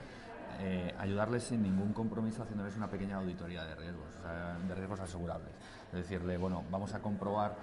eh, 0.59 0.93
ayudarles 0.97 1.43
sin 1.43 1.61
ningún 1.61 1.93
compromiso 1.93 2.43
haciéndoles 2.43 2.75
una 2.77 2.87
pequeña 2.87 3.17
auditoría 3.17 3.63
de 3.63 3.75
riesgos, 3.75 4.07
o 4.19 4.21
sea, 4.21 4.57
de 4.67 4.75
riesgos 4.75 4.99
asegurables. 4.99 5.51
Es 5.87 5.99
decirle, 5.99 6.37
bueno, 6.37 6.63
vamos 6.71 6.93
a 6.93 6.99
comprobar 6.99 7.55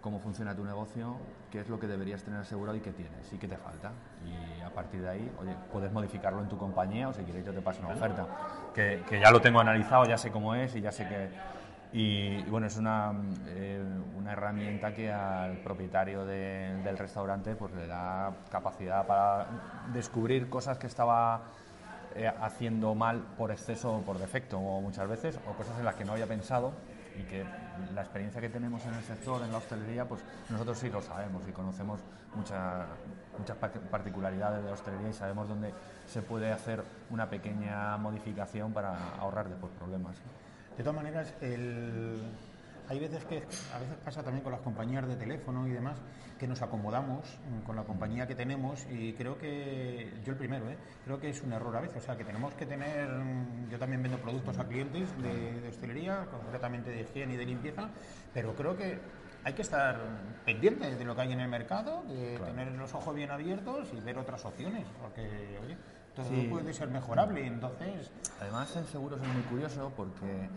cómo 0.00 0.20
funciona 0.20 0.54
tu 0.54 0.64
negocio, 0.64 1.16
qué 1.50 1.60
es 1.60 1.68
lo 1.68 1.78
que 1.78 1.86
deberías 1.86 2.22
tener 2.22 2.40
asegurado 2.40 2.76
y 2.76 2.80
qué 2.80 2.92
tienes 2.92 3.32
y 3.32 3.38
qué 3.38 3.48
te 3.48 3.56
falta. 3.56 3.92
Y 4.24 4.60
a 4.60 4.70
partir 4.70 5.02
de 5.02 5.08
ahí, 5.08 5.32
oye, 5.40 5.54
puedes 5.72 5.92
modificarlo 5.92 6.40
en 6.40 6.48
tu 6.48 6.56
compañía 6.56 7.08
o 7.08 7.12
si 7.12 7.22
quieres 7.22 7.44
yo 7.44 7.52
te 7.52 7.62
paso 7.62 7.80
una 7.80 7.94
oferta, 7.94 8.26
que 8.74 9.20
ya 9.20 9.30
lo 9.30 9.40
tengo 9.40 9.60
analizado, 9.60 10.04
ya 10.04 10.18
sé 10.18 10.30
cómo 10.30 10.54
es 10.54 10.74
y 10.76 10.80
ya 10.80 10.92
sé 10.92 11.08
que... 11.08 11.57
Y, 11.92 12.42
bueno, 12.50 12.66
es 12.66 12.76
una, 12.76 13.12
eh, 13.46 13.82
una 14.18 14.32
herramienta 14.32 14.92
que 14.92 15.10
al 15.10 15.56
propietario 15.58 16.26
de- 16.26 16.80
del 16.84 16.98
restaurante 16.98 17.54
pues 17.54 17.72
le 17.74 17.86
da 17.86 18.30
capacidad 18.50 19.06
para 19.06 19.46
descubrir 19.92 20.50
cosas 20.50 20.76
que 20.78 20.86
estaba 20.86 21.40
eh, 22.14 22.26
haciendo 22.40 22.94
mal 22.94 23.22
por 23.36 23.50
exceso 23.50 23.96
o 23.96 24.02
por 24.02 24.18
defecto 24.18 24.58
o 24.58 24.80
muchas 24.80 25.08
veces, 25.08 25.38
o 25.46 25.52
cosas 25.54 25.78
en 25.78 25.84
las 25.84 25.94
que 25.94 26.04
no 26.04 26.12
había 26.12 26.26
pensado 26.26 26.72
y 27.18 27.22
que 27.24 27.44
la 27.94 28.00
experiencia 28.02 28.40
que 28.40 28.48
tenemos 28.48 28.84
en 28.86 28.94
el 28.94 29.02
sector, 29.02 29.42
en 29.42 29.52
la 29.52 29.58
hostelería, 29.58 30.04
pues 30.06 30.20
nosotros 30.50 30.78
sí 30.78 30.88
lo 30.90 31.00
sabemos 31.02 31.42
y 31.48 31.52
conocemos 31.52 32.00
mucha- 32.34 32.86
muchas 33.38 33.56
par- 33.58 33.70
particularidades 33.90 34.62
de 34.62 34.68
la 34.68 34.74
hostelería 34.74 35.08
y 35.10 35.12
sabemos 35.12 35.48
dónde 35.48 35.72
se 36.06 36.22
puede 36.22 36.50
hacer 36.52 36.82
una 37.10 37.28
pequeña 37.30 37.96
modificación 37.98 38.72
para 38.72 38.94
ahorrar 39.20 39.48
después 39.48 39.70
problemas. 39.78 40.16
De 40.78 40.84
todas 40.84 40.94
maneras, 40.94 41.34
el- 41.40 42.22
hay 42.88 43.00
veces 43.00 43.24
que 43.24 43.38
a 43.74 43.78
veces 43.80 43.96
pasa 44.04 44.22
también 44.22 44.44
con 44.44 44.52
las 44.52 44.60
compañías 44.60 45.06
de 45.08 45.16
teléfono 45.16 45.66
y 45.66 45.72
demás 45.72 45.98
que 46.38 46.46
nos 46.46 46.62
acomodamos 46.62 47.26
con 47.66 47.74
la 47.74 47.82
compañía 47.82 48.28
que 48.28 48.36
tenemos 48.36 48.86
y 48.88 49.12
creo 49.14 49.36
que 49.36 50.12
yo 50.24 50.32
el 50.32 50.38
primero, 50.38 50.70
¿eh? 50.70 50.76
creo 51.04 51.18
que 51.20 51.30
es 51.30 51.42
un 51.42 51.52
error 51.52 51.76
a 51.76 51.80
veces, 51.80 51.96
o 51.96 52.00
sea 52.06 52.16
que 52.16 52.24
tenemos 52.24 52.54
que 52.54 52.64
tener, 52.64 53.08
yo 53.68 53.78
también 53.78 54.04
vendo 54.04 54.18
productos 54.18 54.56
a 54.60 54.64
clientes 54.68 55.08
de, 55.20 55.68
hostelería, 55.68 56.26
concretamente 56.30 56.90
de 56.90 57.00
higiene 57.02 57.34
y 57.34 57.36
de 57.36 57.44
limpieza, 57.44 57.90
pero 58.32 58.54
creo 58.54 58.76
que 58.76 59.00
hay 59.42 59.52
que 59.54 59.62
estar 59.62 59.98
pendiente 60.44 60.94
de 60.94 61.04
lo 61.04 61.16
que 61.16 61.22
hay 61.22 61.32
en 61.32 61.40
el 61.40 61.48
mercado, 61.48 62.04
de 62.04 62.38
tener 62.38 62.70
los 62.72 62.94
ojos 62.94 63.16
bien 63.16 63.32
abiertos 63.32 63.88
y 63.92 64.00
ver 64.00 64.16
otras 64.16 64.44
opciones, 64.44 64.86
porque 65.02 65.58
oye, 65.60 65.76
todo 66.22 66.50
puede 66.50 66.72
ser 66.74 66.88
mejorable, 66.88 67.46
entonces... 67.46 68.10
Además 68.40 68.74
en 68.76 68.86
seguros 68.86 69.20
es 69.20 69.28
muy 69.28 69.42
curioso 69.42 69.92
porque 69.96 70.48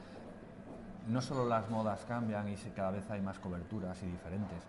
no 1.08 1.22
solo 1.22 1.48
las 1.48 1.70
modas 1.70 2.04
cambian 2.08 2.48
y 2.50 2.56
cada 2.76 2.92
vez 2.92 3.10
hay 3.10 3.22
más 3.22 3.40
coberturas 3.40 4.02
y 4.04 4.08
diferentes, 4.08 4.60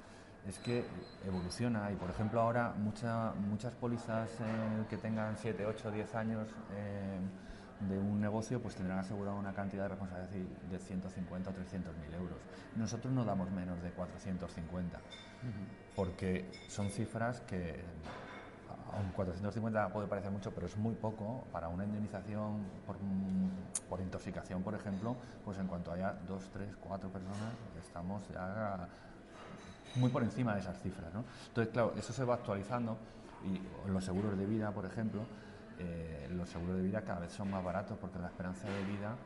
es 0.46 0.58
que 0.58 0.84
evoluciona. 1.26 1.90
Y 1.90 1.96
por 1.96 2.10
ejemplo 2.10 2.40
ahora 2.40 2.74
muchas 2.76 3.72
pólizas 3.74 4.30
eh, 4.40 4.84
que 4.88 4.96
tengan 4.96 5.36
7, 5.36 5.66
8, 5.66 5.90
10 5.90 6.14
años 6.14 6.48
eh, 6.74 7.18
de 7.88 7.98
un 7.98 8.20
negocio 8.20 8.60
pues 8.60 8.74
tendrán 8.74 8.98
asegurado 9.00 9.36
una 9.36 9.52
cantidad 9.52 9.84
de 9.84 9.88
responsabilidad 9.90 10.30
de 10.70 10.78
150 10.78 11.50
o 11.50 11.52
300 11.52 11.96
mil 11.98 12.14
euros. 12.14 12.38
Nosotros 12.76 13.12
no 13.12 13.24
damos 13.24 13.50
menos 13.50 13.82
de 13.82 13.90
450 13.90 14.98
porque 15.94 16.50
son 16.68 16.90
cifras 16.90 17.40
que 17.40 17.80
450 19.14 19.88
puede 19.88 20.06
parecer 20.06 20.30
mucho, 20.30 20.50
pero 20.52 20.66
es 20.66 20.76
muy 20.76 20.94
poco 20.94 21.44
para 21.52 21.68
una 21.68 21.84
indemnización 21.84 22.64
por, 22.86 22.96
por, 23.88 24.00
intoxicación, 24.00 24.62
por 24.62 24.74
ejemplo, 24.74 25.16
pues 25.44 25.58
en 25.58 25.66
cuanto 25.66 25.92
haya 25.92 26.14
dos, 26.26 26.48
tres, 26.52 26.76
cuatro 26.76 27.08
personas, 27.10 27.54
estamos 27.80 28.22
ya 28.28 28.88
muy 29.96 30.10
por 30.10 30.22
encima 30.22 30.54
de 30.54 30.60
esas 30.60 30.80
cifras. 30.80 31.12
¿no? 31.12 31.24
Entonces, 31.48 31.72
claro, 31.72 31.94
eso 31.96 32.12
se 32.12 32.24
va 32.24 32.34
actualizando 32.34 32.96
y 33.44 33.60
los 33.90 34.04
seguros 34.04 34.36
de 34.36 34.46
vida, 34.46 34.70
por 34.70 34.86
ejemplo, 34.86 35.22
eh, 35.78 36.28
los 36.32 36.48
seguros 36.48 36.76
de 36.76 36.82
vida 36.82 37.02
cada 37.02 37.20
vez 37.20 37.32
son 37.32 37.50
más 37.50 37.64
baratos 37.64 37.98
porque 37.98 38.18
la 38.18 38.28
esperanza 38.28 38.68
de 38.68 38.84
vida 38.84 39.16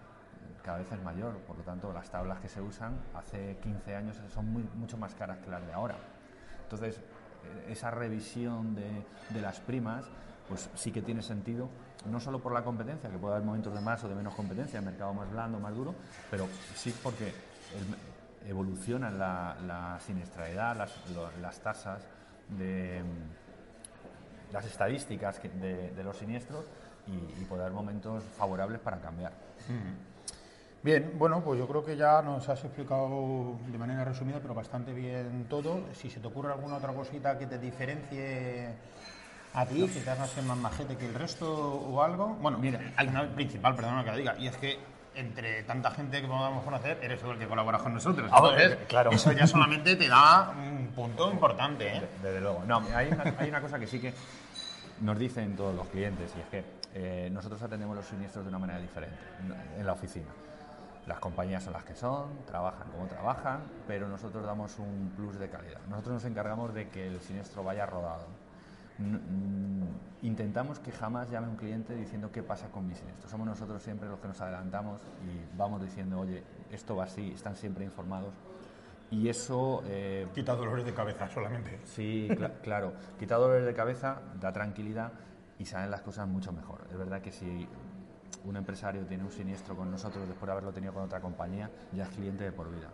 cada 0.62 0.78
vez 0.78 0.90
es 0.90 1.02
mayor, 1.02 1.36
por 1.46 1.56
lo 1.56 1.62
tanto 1.62 1.92
las 1.92 2.10
tablas 2.10 2.40
que 2.40 2.48
se 2.48 2.60
usan 2.60 2.98
hace 3.14 3.56
15 3.62 3.94
años 3.94 4.16
son 4.32 4.52
mucho 4.52 4.96
más 4.96 5.14
caras 5.14 5.38
que 5.38 5.50
las 5.50 5.64
de 5.64 5.72
ahora. 5.72 5.96
Entonces, 6.62 7.00
esa 7.68 7.90
revisión 7.90 8.74
de, 8.74 9.40
las 9.40 9.60
primas, 9.60 10.04
pues 10.48 10.70
sí 10.74 10.92
que 10.92 11.02
tiene 11.02 11.22
sentido, 11.22 11.68
no 12.10 12.20
solo 12.20 12.40
por 12.40 12.52
la 12.52 12.62
competencia, 12.62 13.10
que 13.10 13.18
puede 13.18 13.34
haber 13.34 13.46
momentos 13.46 13.74
de 13.74 13.80
más 13.80 14.02
o 14.04 14.08
de 14.08 14.14
menos 14.14 14.34
competencia, 14.34 14.78
el 14.78 14.84
mercado 14.84 15.12
más 15.12 15.30
blando, 15.30 15.58
más 15.58 15.74
duro, 15.74 15.94
pero 16.30 16.46
sí 16.74 16.94
porque 17.02 17.32
evoluciona 18.46 19.10
la, 19.10 19.56
la 19.66 19.98
siniestralidad, 20.00 20.76
las, 20.76 21.60
tasas 21.60 22.02
de 22.48 23.02
las 24.52 24.64
estadísticas 24.64 25.40
de, 25.42 26.02
los 26.04 26.16
siniestros 26.16 26.64
y, 27.06 27.44
puede 27.44 27.62
haber 27.62 27.74
momentos 27.74 28.22
favorables 28.36 28.80
para 28.80 28.98
cambiar. 28.98 29.32
Bien, 30.86 31.14
bueno, 31.18 31.42
pues 31.42 31.58
yo 31.58 31.66
creo 31.66 31.84
que 31.84 31.96
ya 31.96 32.22
nos 32.22 32.48
has 32.48 32.62
explicado 32.62 33.58
de 33.66 33.76
manera 33.76 34.04
resumida, 34.04 34.38
pero 34.40 34.54
bastante 34.54 34.92
bien 34.92 35.46
todo. 35.50 35.80
Si 35.92 36.08
se 36.08 36.20
te 36.20 36.28
ocurre 36.28 36.52
alguna 36.52 36.76
otra 36.76 36.92
cosita 36.92 37.36
que 37.36 37.48
te 37.48 37.58
diferencie 37.58 38.68
a 39.52 39.66
ti, 39.66 39.84
que 39.88 39.98
te 39.98 40.08
hagas 40.08 40.30
ser 40.30 40.44
más 40.44 40.56
majete 40.56 40.96
que 40.96 41.06
el 41.06 41.14
resto 41.14 41.52
o 41.52 42.00
algo. 42.00 42.36
Bueno, 42.40 42.58
mira, 42.58 42.78
hay 42.96 43.08
una 43.08 43.26
principal, 43.34 43.74
perdona 43.74 44.04
que 44.04 44.12
lo 44.12 44.16
diga, 44.16 44.38
y 44.38 44.46
es 44.46 44.56
que 44.58 44.78
entre 45.16 45.64
tanta 45.64 45.90
gente 45.90 46.22
que 46.22 46.28
podamos 46.28 46.62
conocer, 46.62 47.00
eres 47.02 47.20
tú 47.20 47.32
el 47.32 47.38
que 47.40 47.48
colabora 47.48 47.78
con 47.78 47.92
nosotros. 47.92 48.30
Ah, 48.32 48.36
Entonces, 48.36 48.78
claro. 48.86 49.10
Eso 49.10 49.32
ya 49.32 49.48
solamente 49.48 49.96
te 49.96 50.06
da 50.06 50.54
un 50.56 50.92
punto 50.94 51.32
importante. 51.32 51.96
¿eh? 51.96 52.02
Desde 52.22 52.40
luego. 52.40 52.62
No, 52.64 52.80
hay 52.94 53.08
una, 53.08 53.34
hay 53.38 53.48
una 53.48 53.60
cosa 53.60 53.80
que 53.80 53.88
sí 53.88 53.98
que 53.98 54.14
nos 55.00 55.18
dicen 55.18 55.56
todos 55.56 55.74
los 55.74 55.88
clientes, 55.88 56.32
y 56.36 56.40
es 56.42 56.46
que 56.46 56.64
eh, 56.94 57.28
nosotros 57.32 57.60
atendemos 57.60 57.96
los 57.96 58.06
siniestros 58.06 58.44
de 58.44 58.50
una 58.50 58.60
manera 58.60 58.78
diferente 58.78 59.18
en 59.76 59.84
la 59.84 59.92
oficina. 59.92 60.28
Las 61.06 61.20
compañías 61.20 61.62
son 61.62 61.72
las 61.72 61.84
que 61.84 61.94
son, 61.94 62.44
trabajan 62.46 62.90
como 62.90 63.06
trabajan, 63.06 63.60
pero 63.86 64.08
nosotros 64.08 64.44
damos 64.44 64.78
un 64.78 65.12
plus 65.14 65.38
de 65.38 65.48
calidad. 65.48 65.80
Nosotros 65.88 66.14
nos 66.14 66.24
encargamos 66.24 66.74
de 66.74 66.88
que 66.88 67.06
el 67.06 67.20
siniestro 67.20 67.62
vaya 67.62 67.86
rodado. 67.86 68.26
Intentamos 70.22 70.80
que 70.80 70.90
jamás 70.90 71.30
llame 71.30 71.48
un 71.48 71.56
cliente 71.56 71.94
diciendo 71.94 72.32
qué 72.32 72.42
pasa 72.42 72.68
con 72.70 72.88
mi 72.88 72.94
siniestro. 72.94 73.28
Somos 73.28 73.46
nosotros 73.46 73.82
siempre 73.82 74.08
los 74.08 74.18
que 74.18 74.28
nos 74.28 74.40
adelantamos 74.40 75.00
y 75.24 75.56
vamos 75.56 75.80
diciendo, 75.82 76.18
oye, 76.18 76.42
esto 76.72 76.96
va 76.96 77.04
así, 77.04 77.32
están 77.32 77.54
siempre 77.54 77.84
informados. 77.84 78.34
Y 79.10 79.28
eso... 79.28 79.82
Eh, 79.86 80.26
quita 80.34 80.56
dolores 80.56 80.84
de 80.84 80.92
cabeza 80.92 81.28
solamente. 81.28 81.78
Sí, 81.84 82.28
claro. 82.62 82.94
Quita 83.18 83.36
dolores 83.36 83.64
de 83.64 83.74
cabeza, 83.74 84.20
da 84.40 84.52
tranquilidad 84.52 85.12
y 85.58 85.66
salen 85.66 85.90
las 85.90 86.00
cosas 86.00 86.26
mucho 86.26 86.52
mejor. 86.52 86.86
Es 86.90 86.98
verdad 86.98 87.20
que 87.20 87.30
si 87.30 87.68
un 88.46 88.56
empresario 88.56 89.04
tiene 89.06 89.24
un 89.24 89.32
siniestro 89.32 89.76
con 89.76 89.90
nosotros 89.90 90.26
después 90.28 90.46
de 90.46 90.52
haberlo 90.52 90.72
tenido 90.72 90.92
con 90.92 91.02
otra 91.02 91.20
compañía, 91.20 91.70
ya 91.92 92.04
es 92.04 92.10
cliente 92.10 92.44
de 92.44 92.52
por 92.52 92.70
vida. 92.70 92.88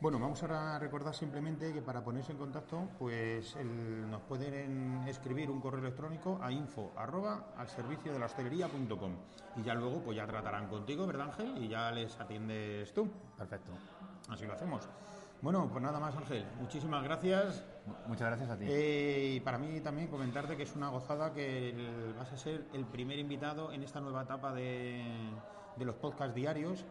Bueno, 0.00 0.18
vamos 0.18 0.42
a 0.42 0.78
recordar 0.80 1.14
simplemente 1.14 1.72
que 1.72 1.80
para 1.80 2.02
ponerse 2.02 2.32
en 2.32 2.38
contacto, 2.38 2.88
pues 2.98 3.56
nos 4.10 4.20
pueden 4.22 5.06
escribir 5.06 5.48
un 5.48 5.60
correo 5.60 5.80
electrónico 5.80 6.40
a 6.42 6.50
info 6.50 6.92
arroba 6.96 7.52
al 7.56 7.68
servicio 7.68 8.12
de 8.12 8.18
la 8.18 8.26
hostelería.com 8.26 9.12
y 9.56 9.62
ya 9.62 9.74
luego 9.74 10.00
pues 10.00 10.16
ya 10.16 10.26
tratarán 10.26 10.66
contigo, 10.66 11.06
¿verdad 11.06 11.28
Ángel? 11.28 11.62
Y 11.62 11.68
ya 11.68 11.92
les 11.92 12.18
atiendes 12.18 12.92
tú. 12.92 13.08
Perfecto. 13.38 13.70
Así 14.28 14.44
lo 14.44 14.54
hacemos. 14.54 14.88
Bueno, 15.42 15.68
pues 15.68 15.82
nada 15.82 15.98
más, 15.98 16.16
Ángel. 16.16 16.46
Muchísimas 16.60 17.02
gracias. 17.02 17.64
Muchas 18.06 18.28
gracias 18.28 18.48
a 18.48 18.56
ti. 18.56 18.64
Eh, 18.68 19.34
y 19.36 19.40
para 19.40 19.58
mí 19.58 19.80
también 19.80 20.06
comentarte 20.06 20.56
que 20.56 20.62
es 20.62 20.76
una 20.76 20.88
gozada 20.88 21.32
que 21.32 21.74
vas 22.16 22.32
a 22.32 22.36
ser 22.36 22.64
el 22.72 22.84
primer 22.86 23.18
invitado 23.18 23.72
en 23.72 23.82
esta 23.82 24.00
nueva 24.00 24.22
etapa 24.22 24.54
de, 24.54 25.04
los 25.78 25.96
podcasts 25.96 26.34
diarios. 26.34 26.84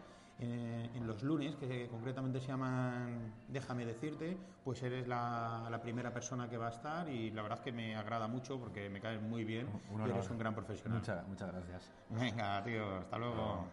Eh, 0.44 0.90
en 0.96 1.06
los 1.06 1.22
lunes, 1.22 1.56
que 1.56 1.88
concretamente 1.88 2.40
se 2.40 2.48
llaman 2.48 3.32
Déjame 3.48 3.86
decirte, 3.86 4.36
pues 4.64 4.82
eres 4.82 5.08
la, 5.08 5.80
primera 5.84 6.12
persona 6.12 6.50
que 6.50 6.58
va 6.58 6.68
a 6.68 6.72
estar 6.72 7.08
y 7.08 7.30
la 7.30 7.44
verdad 7.44 7.60
es 7.60 7.64
que 7.64 7.72
me 7.72 7.96
agrada 7.96 8.28
mucho 8.28 8.60
porque 8.60 8.90
me 8.90 9.00
caes 9.00 9.22
muy 9.22 9.44
bien 9.44 9.68
y 10.04 10.10
eres 10.10 10.30
un 10.32 10.40
gran 10.40 10.56
profesional. 10.56 10.98
Muchas, 10.98 11.28
muchas 11.28 11.52
gracias. 11.52 11.92
Venga, 12.10 12.64
tío, 12.64 12.98
hasta 12.98 13.20
luego. 13.20 13.68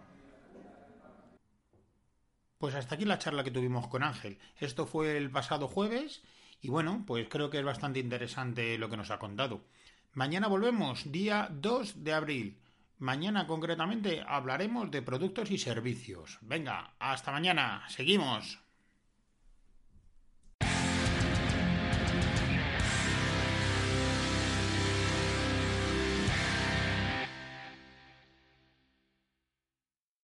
Pues 2.58 2.74
hasta 2.74 2.96
aquí 2.96 3.04
la 3.04 3.18
charla 3.20 3.44
que 3.44 3.52
tuvimos 3.52 3.86
con 3.86 4.02
Ángel. 4.02 4.38
Esto 4.58 4.84
fue 4.84 5.16
el 5.16 5.30
pasado 5.30 5.68
jueves 5.68 6.22
y 6.60 6.70
bueno, 6.70 7.04
pues 7.06 7.28
creo 7.28 7.50
que 7.50 7.58
es 7.60 7.64
bastante 7.64 8.00
interesante 8.00 8.76
lo 8.78 8.90
que 8.90 8.96
nos 8.96 9.12
ha 9.12 9.20
contado. 9.20 9.64
Mañana 10.12 10.48
volvemos, 10.48 11.12
día 11.12 11.48
2 11.52 12.02
de 12.02 12.12
abril. 12.12 12.60
Mañana 12.98 13.46
concretamente 13.46 14.24
hablaremos 14.26 14.90
de 14.90 15.02
productos 15.02 15.52
y 15.52 15.58
servicios. 15.58 16.38
Venga, 16.40 16.94
hasta 16.98 17.30
mañana. 17.30 17.84
Seguimos. 17.88 18.58